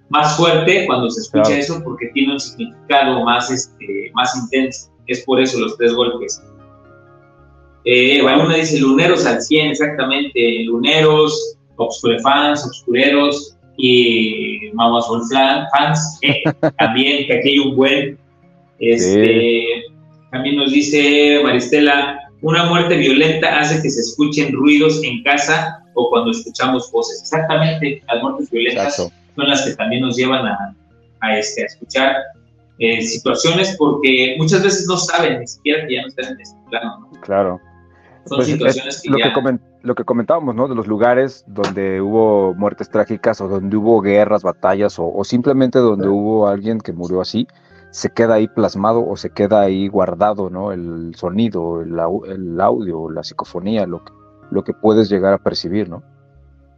[0.09, 4.91] más fuerte cuando se escucha eso porque tiene un significado más, este, más intenso.
[5.07, 6.41] Es por eso los tres golpes.
[7.86, 8.22] Eh,
[8.55, 10.64] dice luneros al 100, exactamente.
[10.66, 15.07] Luneros, obscurefans, obscureros y Mamas
[15.72, 16.20] fans.
[16.22, 16.43] Eh,
[16.78, 18.20] también, que aquí hay un buen.
[18.80, 19.84] Este,
[20.32, 26.10] También nos dice Maristela, una muerte violenta hace que se escuchen ruidos en casa o
[26.10, 27.22] cuando escuchamos voces.
[27.22, 30.76] Exactamente, las muertes violentas son las que también nos llevan a,
[31.22, 32.16] a, este, a escuchar
[32.80, 36.58] eh, situaciones porque muchas veces no saben ni siquiera que ya no están en este
[36.70, 37.10] plano.
[37.22, 37.60] Claro.
[38.26, 39.34] Son pues, situaciones que lo, ya...
[39.34, 40.68] que lo que comentábamos, ¿no?
[40.68, 46.08] De los lugares donde hubo muertes trágicas o donde hubo guerras, batallas o, simplemente donde
[46.08, 47.48] hubo alguien que murió así,
[47.92, 50.72] se queda ahí plasmado o se queda ahí guardado, ¿no?
[50.72, 54.12] El sonido, el, el audio, la psicofonía, lo que,
[54.50, 56.02] lo que puedes llegar a percibir, ¿no?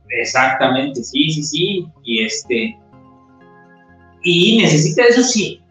[0.09, 1.87] Exactamente, sí, sí, sí.
[2.03, 2.79] Y este.
[4.23, 5.61] Y necesita eso sí.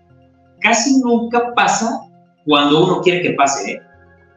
[0.60, 2.00] Casi nunca pasa
[2.44, 3.82] cuando uno quiere que pase, ¿eh?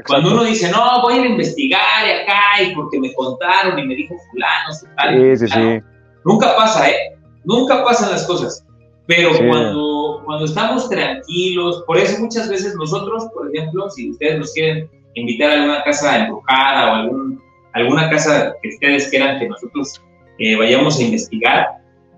[0.08, 3.80] Cuando uno dice, no, voy a ir a investigar y acá, y porque me contaron
[3.80, 5.82] y me dijo fulano, tal, sí, sí, sí.
[6.26, 7.18] Nunca pasa, ¿eh?
[7.44, 8.65] Nunca pasan las cosas.
[9.08, 14.54] Pero cuando, cuando estamos tranquilos, por eso muchas veces nosotros, por ejemplo, si ustedes nos
[14.54, 17.46] quieren invitar a alguna casa embrujada o algún
[17.76, 20.02] alguna casa que ustedes quieran que nosotros
[20.40, 21.68] eh, vayamos a investigar,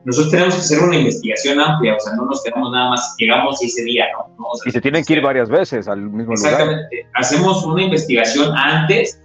[0.05, 3.61] nosotros tenemos que hacer una investigación amplia, o sea, no nos quedamos nada más, llegamos
[3.61, 4.05] ese día,
[4.37, 4.45] ¿no?
[4.65, 6.53] y se tienen que ir varias veces al mismo lugar.
[6.53, 9.21] Exactamente, hacemos una investigación antes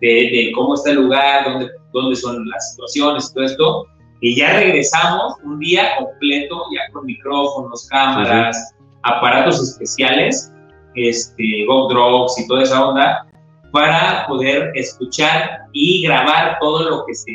[0.00, 3.86] de, cómo está el lugar, dónde, dónde son las situaciones, todo esto,
[4.20, 10.52] y ya regresamos un día completo, ya con micrófonos, cámaras, aparatos especiales,
[10.94, 13.26] este, Drops y toda esa onda,
[13.72, 17.32] para poder escuchar y grabar todo lo que se,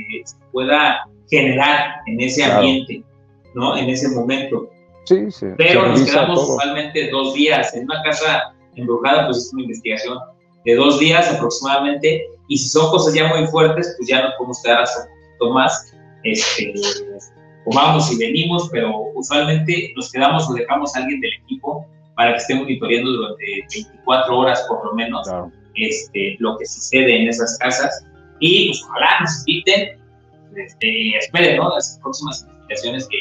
[0.51, 3.03] pueda generar en ese ambiente,
[3.55, 3.75] ¿no?
[3.77, 4.69] En ese momento.
[5.05, 5.47] Sí, sí.
[5.57, 7.73] Pero nos quedamos usualmente dos días.
[7.73, 10.17] En una casa embrujada, pues es una investigación
[10.65, 12.25] de dos días aproximadamente.
[12.47, 15.53] Y si son cosas ya muy fuertes, pues ya nos podemos quedar hasta un poquito
[15.53, 15.94] más.
[16.25, 16.73] Este,
[17.65, 22.31] o vamos y venimos, pero usualmente nos quedamos o dejamos a alguien del equipo para
[22.31, 25.27] que esté monitoreando durante 24 horas por lo menos
[25.75, 28.05] este, lo que sucede en esas casas.
[28.39, 29.99] Y pues ojalá nos inviten,
[30.55, 31.73] este, esperen ¿no?
[31.75, 33.17] las próximas invitaciones que,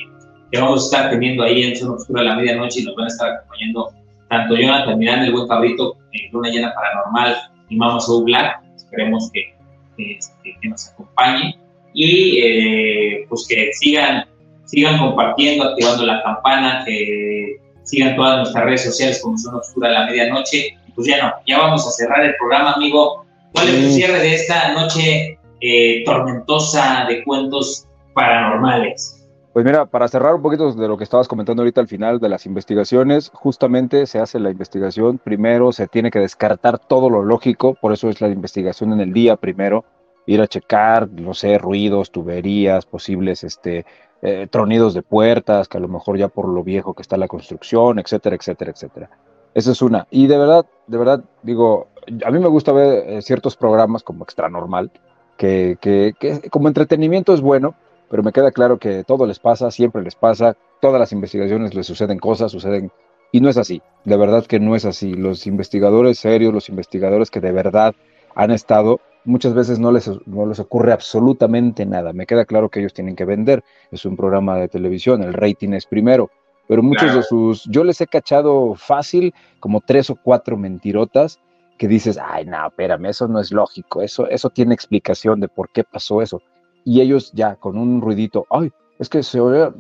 [0.51, 3.05] que, vamos a estar teniendo ahí en Zona Oscura a la medianoche y nos van
[3.05, 3.93] a estar acompañando
[4.31, 7.37] tanto Jonathan Miranda, el buen cabrito, en Luna Llena Paranormal
[7.69, 9.55] y Mama Soul Black, esperemos que,
[9.99, 11.59] este, que nos acompañe
[11.95, 14.27] y eh, pues que sigan,
[14.67, 19.93] sigan compartiendo, activando la campana, que sigan todas nuestras redes sociales como Zona Oscura a
[19.93, 23.25] la medianoche pues ya no, ya vamos a cerrar el programa, amigo.
[23.53, 29.21] ¿Cuál es el cierre de esta noche eh, tormentosa de cuentos paranormales?
[29.53, 32.29] Pues mira, para cerrar un poquito de lo que estabas comentando ahorita al final de
[32.29, 37.75] las investigaciones, justamente se hace la investigación, primero se tiene que descartar todo lo lógico,
[37.81, 39.85] por eso es la investigación en el día primero,
[40.27, 43.85] ir a checar, no sé, ruidos, tuberías, posibles este,
[44.22, 47.29] eh, tronidos de puertas, que a lo mejor ya por lo viejo que está la
[47.29, 49.11] construcción, etcétera, etcétera, etcétera.
[49.55, 50.07] Esa es una.
[50.11, 51.89] Y de verdad, de verdad, digo,
[52.25, 54.91] a mí me gusta ver eh, ciertos programas como Extra Normal,
[55.37, 57.75] que, que, que como entretenimiento es bueno,
[58.11, 61.87] pero me queda claro que todo les pasa, siempre les pasa, todas las investigaciones les
[61.87, 62.93] suceden cosas, suceden,
[63.33, 65.14] y no es así, de verdad que no es así.
[65.14, 67.95] Los investigadores serios, los investigadores que de verdad
[68.35, 72.12] han estado, muchas veces no les, no les ocurre absolutamente nada.
[72.12, 75.72] Me queda claro que ellos tienen que vender, es un programa de televisión, el rating
[75.72, 76.31] es primero,
[76.66, 81.41] pero muchos de sus, yo les he cachado fácil como tres o cuatro mentirotas
[81.79, 85.68] que dices, ay, no, espérame, eso no es lógico, eso, eso tiene explicación de por
[85.70, 86.41] qué pasó eso.
[86.85, 89.72] Y ellos ya con un ruidito, ay, es que se oye,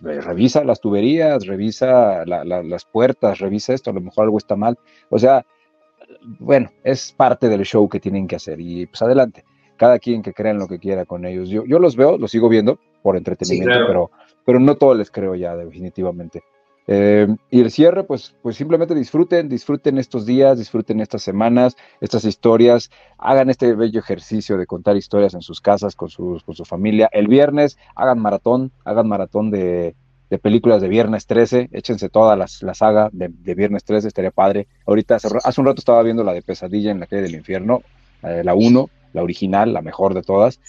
[0.00, 4.78] revisa las tuberías, revisa las puertas, revisa esto, a lo mejor algo está mal.
[5.08, 5.46] O sea,
[6.24, 9.44] bueno, es parte del show que tienen que hacer y pues adelante,
[9.76, 11.48] cada quien que crea en lo que quiera con ellos.
[11.48, 14.10] Yo, yo los veo, los sigo viendo por entretenimiento, pero,
[14.44, 16.42] pero no todo les creo ya definitivamente.
[16.86, 22.24] Eh, y el cierre, pues, pues simplemente disfruten, disfruten estos días, disfruten estas semanas, estas
[22.24, 26.64] historias, hagan este bello ejercicio de contar historias en sus casas con, sus, con su
[26.64, 27.08] familia.
[27.12, 29.94] El viernes hagan maratón, hagan maratón de,
[30.30, 34.66] de películas de Viernes 13, échense toda la, la saga de, Viernes 13, estaría padre.
[34.86, 37.82] Ahorita, hace, un rato estaba viendo la de Pesadilla en la calle del infierno,
[38.22, 40.60] la 1, la original, la mejor de todas.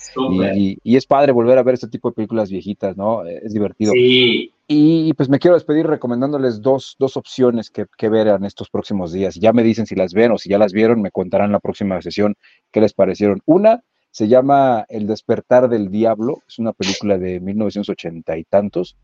[0.56, 3.26] Y, y, es padre volver a ver este tipo de películas viejitas, ¿no?
[3.26, 3.92] Es divertido.
[3.94, 4.52] Sí.
[4.68, 9.12] Y, pues me quiero despedir recomendándoles dos, dos opciones que, que, ver en estos próximos
[9.12, 9.36] días.
[9.36, 12.02] Ya me dicen si las ven o si ya las vieron, me contarán la próxima
[12.02, 12.36] sesión
[12.72, 13.42] qué les parecieron.
[13.46, 18.96] Una se llama El despertar del diablo, es una película de 1980 y tantos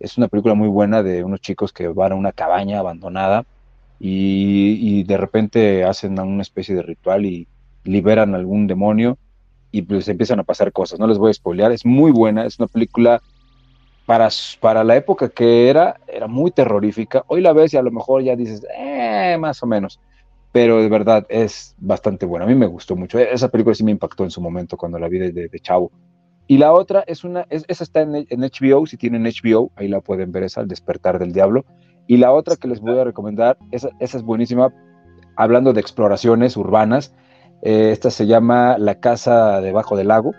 [0.00, 3.44] es una película muy buena de unos chicos que van a una cabaña abandonada
[4.00, 7.48] y, de repente hacen una especie de ritual y
[7.84, 9.18] liberan algún demonio
[9.72, 11.00] y pues empiezan a pasar cosas.
[11.00, 13.20] No les voy a spoilear, es muy buena, es una película
[14.06, 14.28] para,
[14.60, 17.24] para la época que era, era muy terrorífica.
[17.26, 19.98] Hoy la ves y a lo mejor ya dices, eh, más o menos,
[20.52, 22.44] pero de verdad es bastante buena.
[22.44, 23.18] A mí me gustó mucho.
[23.18, 25.90] Esa película sí me impactó en su momento cuando la vi de, de chavo.
[26.50, 30.32] Y la otra es una, esa está en, HBO, si tienen HBO, ahí la pueden
[30.32, 31.66] ver, esa, El despertar del diablo.
[32.06, 34.72] Y la otra que les voy a recomendar, esa, es buenísima,
[35.36, 37.14] hablando de exploraciones urbanas,
[37.60, 40.32] eh, esta se llama La casa debajo del lago.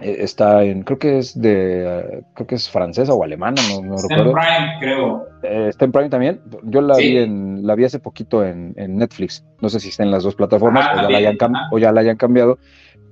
[0.00, 3.96] Eh, está en, creo que es de, creo que es francesa o alemana, no, no
[3.96, 5.26] está en Prime, creo.
[5.42, 6.40] Eh, está en Prime también.
[6.62, 9.44] Yo la vi en, la vi hace poquito en, Netflix.
[9.60, 11.36] No sé si está en las dos plataformas ah, o, ya la hayan,
[11.72, 12.58] o ya la hayan cambiado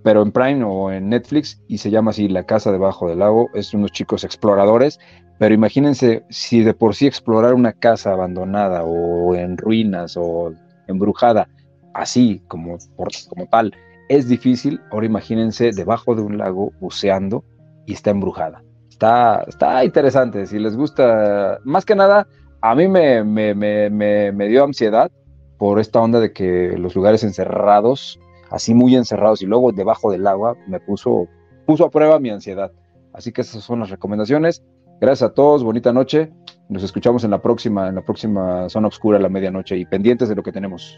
[0.07, 3.49] pero en Prime o en Netflix y se llama así La Casa debajo del lago.
[3.55, 5.01] Es unos chicos exploradores,
[5.41, 10.55] pero imagínense si de por sí explorar una casa abandonada o en ruinas o
[10.87, 11.49] embrujada,
[11.93, 13.75] así como, como tal,
[14.09, 14.81] es difícil.
[14.93, 17.43] Ahora imagínense debajo de un lago buceando
[17.85, 18.63] y está embrujada.
[18.89, 20.47] Está, está interesante.
[20.47, 22.29] Si les gusta, más que nada,
[22.61, 23.91] a mí me, me, me,
[24.31, 25.11] me dio ansiedad
[25.59, 28.21] por esta onda de que los lugares encerrados
[28.51, 31.29] así muy encerrados y luego debajo del agua, me puso,
[31.67, 32.73] puso a prueba mi ansiedad.
[33.13, 34.63] Así que esas son las recomendaciones.
[35.01, 36.31] Gracias a todos, bonita noche.
[36.69, 40.29] Nos escuchamos en la próxima, en la próxima zona oscura a la medianoche y pendientes
[40.29, 40.97] de lo que tenemos.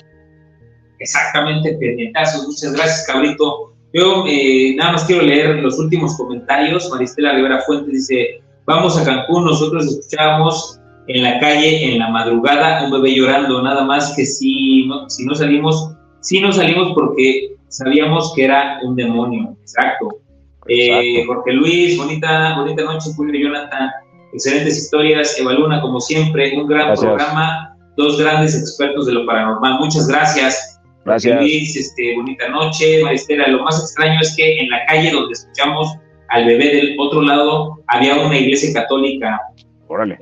[0.98, 2.46] Exactamente, pendientazos.
[2.46, 3.74] Muchas gracias, cabrito.
[3.92, 6.90] Yo eh, nada más quiero leer los últimos comentarios.
[6.90, 12.84] Maristela Rivera Fuentes dice, vamos a Cancún, nosotros escuchamos en la calle, en la madrugada,
[12.84, 18.32] un bebé llorando, nada más que si si no salimos sí nos salimos porque sabíamos
[18.34, 20.20] que era un demonio, exacto.
[20.68, 23.90] Eh, Jorge Luis, bonita, bonita noche, Julio Jonathan,
[24.32, 30.06] excelentes historias, Evaluna como siempre, un gran programa, dos grandes expertos de lo paranormal, muchas
[30.08, 30.80] gracias.
[31.04, 31.32] Gracias.
[31.32, 35.32] Jorge Luis, este, bonita noche, Maristela, lo más extraño es que en la calle donde
[35.32, 35.96] escuchamos
[36.28, 39.40] al bebé del otro lado había una iglesia católica.
[39.86, 40.18] Órale.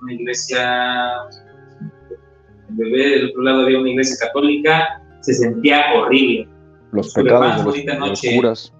[0.00, 1.12] Una iglesia
[2.68, 6.48] bebé del otro lado había una iglesia católica, se sentía horrible.
[6.92, 8.72] Los pecados de los, curas.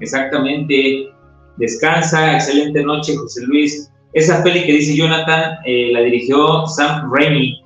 [0.00, 1.10] Exactamente.
[1.56, 3.92] Descansa, excelente noche, José Luis.
[4.12, 7.62] Esa peli que dice Jonathan eh, la dirigió Sam Raimi,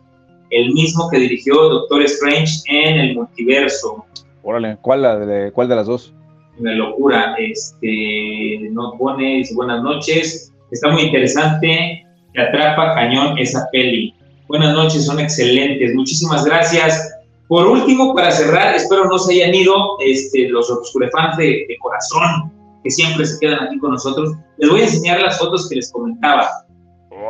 [0.51, 4.05] el mismo que dirigió Doctor Strange en el multiverso.
[4.43, 6.15] Órale, ¿cuál, de, cuál de las dos?
[6.59, 7.35] Una locura.
[7.39, 10.53] Este, no pone, dice buenas noches.
[10.71, 12.05] Está muy interesante.
[12.33, 14.15] Te atrapa cañón esa peli.
[14.49, 15.95] Buenas noches, son excelentes.
[15.95, 17.15] Muchísimas gracias.
[17.49, 22.53] Por último, para cerrar, espero no se hayan ido este, los obscurefans de, corazón
[22.83, 24.35] que siempre se quedan aquí con nosotros.
[24.57, 26.49] Les voy a enseñar las fotos que les comentaba.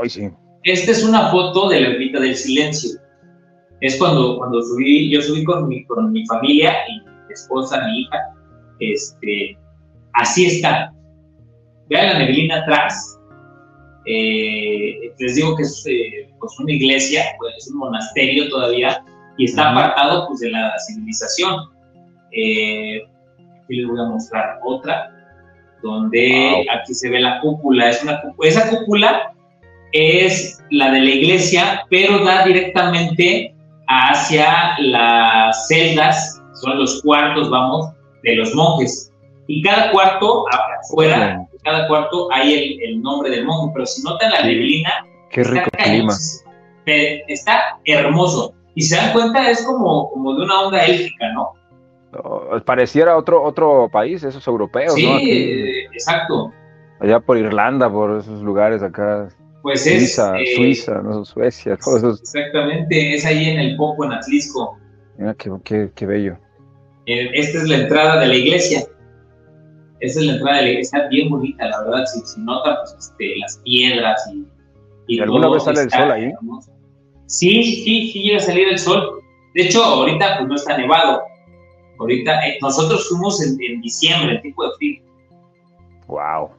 [0.01, 0.29] Ay, sí.
[0.63, 3.01] Esta es una foto de la ermita del silencio.
[3.81, 8.03] Es cuando, cuando subí, yo subí con mi, con mi familia, y mi esposa, mi
[8.03, 8.19] hija,
[8.81, 9.57] Este,
[10.15, 10.93] así está.
[11.89, 13.19] Vean la neblina atrás.
[14.07, 19.05] Eh, les digo que es eh, pues una iglesia, pues es un monasterio todavía,
[19.37, 21.71] y está apartado pues, de la civilización.
[22.33, 23.03] Eh,
[23.63, 25.11] aquí les voy a mostrar otra,
[25.83, 27.91] donde aquí se ve la cúpula.
[27.91, 29.33] Es una, esa cúpula
[29.93, 33.55] es la de la iglesia, pero da directamente
[33.87, 37.91] hacia las celdas, son los cuartos, vamos,
[38.23, 39.13] de los monjes.
[39.47, 40.45] Y cada cuarto,
[40.83, 45.71] afuera, cada cuarto hay el, nombre del monje, pero si notan la neblina, Qué rico
[45.71, 46.15] clima.
[46.87, 48.55] Está hermoso.
[48.75, 51.53] Y se dan cuenta, es como, como de una onda élfica, ¿no?
[52.65, 55.19] pareciera otro, otro país, esos europeos, sí, ¿no?
[55.93, 56.53] exacto.
[57.01, 59.29] Allá por Irlanda, por esos lugares acá.
[59.63, 60.15] Pues es.
[60.15, 61.25] Suiza, eh, Suiza, ¿no?
[61.25, 62.21] Suecia, todos esos.
[62.23, 64.79] Exactamente, es ahí en el Poco, en Atlisco.
[65.17, 66.39] Mira, qué, qué, bello.
[67.07, 68.81] Eh, esta es la entrada de la iglesia.
[70.01, 72.05] Esta es la entrada de la iglesia, está bien bonita, la verdad.
[72.07, 74.45] Si, si nota, pues este, las piedras y.
[75.09, 76.33] ¿Y, alguna vez sale el sol ahí?
[77.27, 79.21] Sí, sí, sí llega a salir el sol.
[79.55, 81.23] De hecho, ahorita pues no está nevado.
[81.99, 85.03] Ahorita, eh, nosotros fuimos en, diciembre, el tipo de frío.
[86.07, 86.51] Wow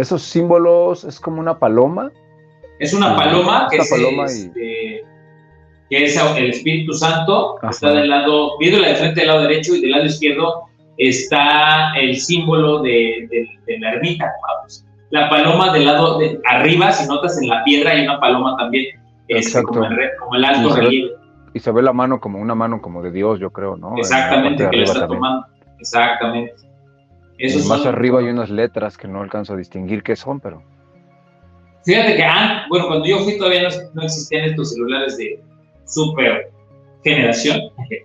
[0.00, 2.10] esos símbolos es como una paloma.
[2.78, 5.04] Es una paloma, que, es, este,
[5.90, 9.82] que es el Espíritu Santo, está del lado, viéndola de frente del lado derecho y
[9.82, 10.62] del lado izquierdo
[10.96, 13.28] está el símbolo de,
[13.78, 14.86] la ermita, vamos.
[15.10, 18.86] La paloma del lado de arriba, si notas en la piedra hay una paloma también,
[19.28, 21.10] este, como, el, alto relieve.
[21.52, 23.96] Y se ve la mano como una mano como de Dios, yo creo, ¿no?
[23.96, 25.46] Exactamente, que la está tomando.
[25.78, 26.54] Exactamente
[27.66, 30.62] más arriba hay unas letras que no alcanzo a distinguir qué son, pero...
[31.84, 35.42] Fíjate que, ah, bueno, cuando yo fui todavía no, existían estos celulares de
[35.86, 36.50] super
[37.02, 37.58] generación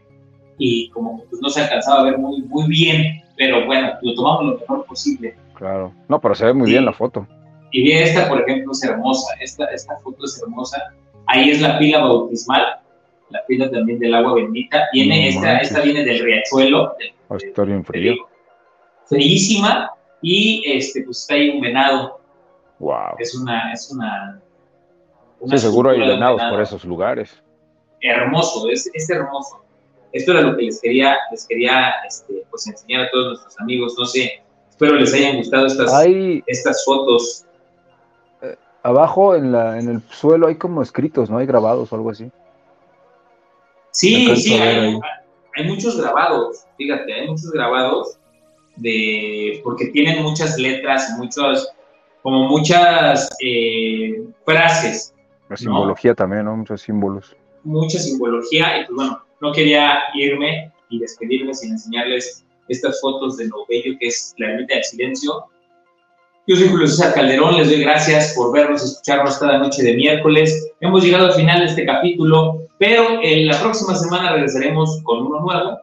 [0.57, 4.45] y como pues, no se alcanzaba a ver muy, muy bien, pero bueno, lo tomamos
[4.45, 5.35] lo mejor posible.
[5.55, 7.27] Claro, no, pero se ve muy bien la foto.
[7.71, 10.81] Y bien, esta, por ejemplo, es hermosa, esta, esta foto es hermosa.
[11.27, 12.79] Ahí es la pila bautismal,
[13.29, 14.87] la pila también del agua bendita.
[14.93, 16.95] Viene, esta, esta viene del riachuelo.
[16.99, 18.15] Del, bien frío
[19.07, 19.91] fríísima
[20.21, 22.19] y este, pues está ahí un venado.
[22.79, 23.15] Wow.
[23.19, 24.41] Es una, es una,
[25.47, 27.41] sí, seguro hay venados por esos lugares.
[28.01, 29.63] Hermoso, es, es hermoso.
[30.11, 33.95] Esto era lo que les quería, les quería este, pues enseñar a todos nuestros amigos.
[33.97, 34.43] No sé,
[34.75, 35.91] espero les hayan gustado estas,
[36.47, 37.45] estas fotos.
[38.41, 41.37] Eh, abajo en, la, en el suelo hay como escritos, ¿no?
[41.37, 42.29] Hay grabados o algo así.
[43.91, 44.99] Sí, sí, hay,
[45.55, 48.17] hay, muchos grabados, fíjate, hay muchos grabados
[48.75, 51.69] de, porque tienen muchas letras, muchos,
[52.21, 55.13] como muchas eh, frases.
[55.47, 56.57] La simbología también, ¿no?
[56.57, 57.33] Muchos símbolos.
[57.63, 63.47] Mucha simbología, y pues bueno, no quería irme y despedirme sin enseñarles estas fotos de
[63.47, 65.45] lo bello que es la ermita del silencio.
[66.47, 70.71] Yo soy Julio César Calderón, les doy gracias por vernos, escucharnos cada noche de miércoles.
[70.79, 75.39] Hemos llegado al final de este capítulo, pero en la próxima semana regresaremos con uno
[75.39, 75.79] nuevo,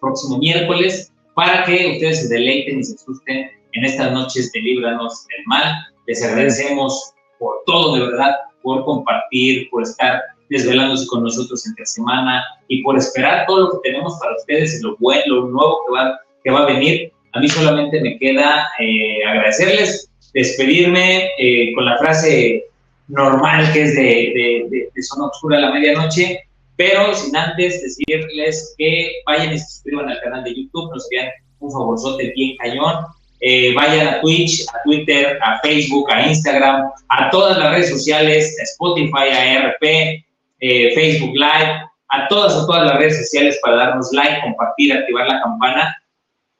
[0.00, 5.26] próximo miércoles, para que ustedes se deleiten y se asusten en estas noches de Líbranos
[5.28, 5.74] del Mal.
[6.06, 12.44] Les agradecemos por todo, de verdad, por compartir, por estar desvelándose con nosotros entre semana
[12.68, 15.92] y por esperar todo lo que tenemos para ustedes y lo bueno, lo nuevo que
[15.94, 17.10] va, que va a venir.
[17.32, 22.64] A mí solamente me queda eh, agradecerles, despedirme eh, con la frase
[23.08, 26.44] normal que es de, de, de, de Oscura a la medianoche
[26.80, 31.28] pero sin antes decirles que vayan y se suscriban al canal de YouTube, nos vean
[31.58, 33.04] un favorzote bien cañón.
[33.40, 38.56] Eh, vayan a Twitch, a Twitter, a Facebook, a Instagram, a todas las redes sociales,
[38.58, 40.24] a Spotify, a RP,
[40.60, 45.26] eh, Facebook Live, a todas, a todas las redes sociales para darnos like, compartir, activar
[45.26, 45.96] la campana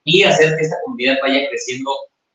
[0.05, 1.90] y hacer que esta comunidad vaya creciendo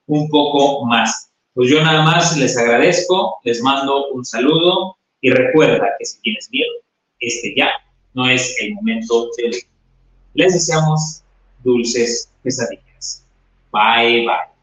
[0.07, 1.31] un poco más.
[1.53, 6.49] Pues yo nada más les agradezco, les mando un saludo y recuerda que si tienes
[6.51, 6.71] miedo,
[7.19, 7.71] este ya
[8.13, 9.63] no es el momento de
[10.33, 11.23] Les deseamos
[11.63, 13.25] dulces pesadillas.
[13.71, 14.54] Bye, bye.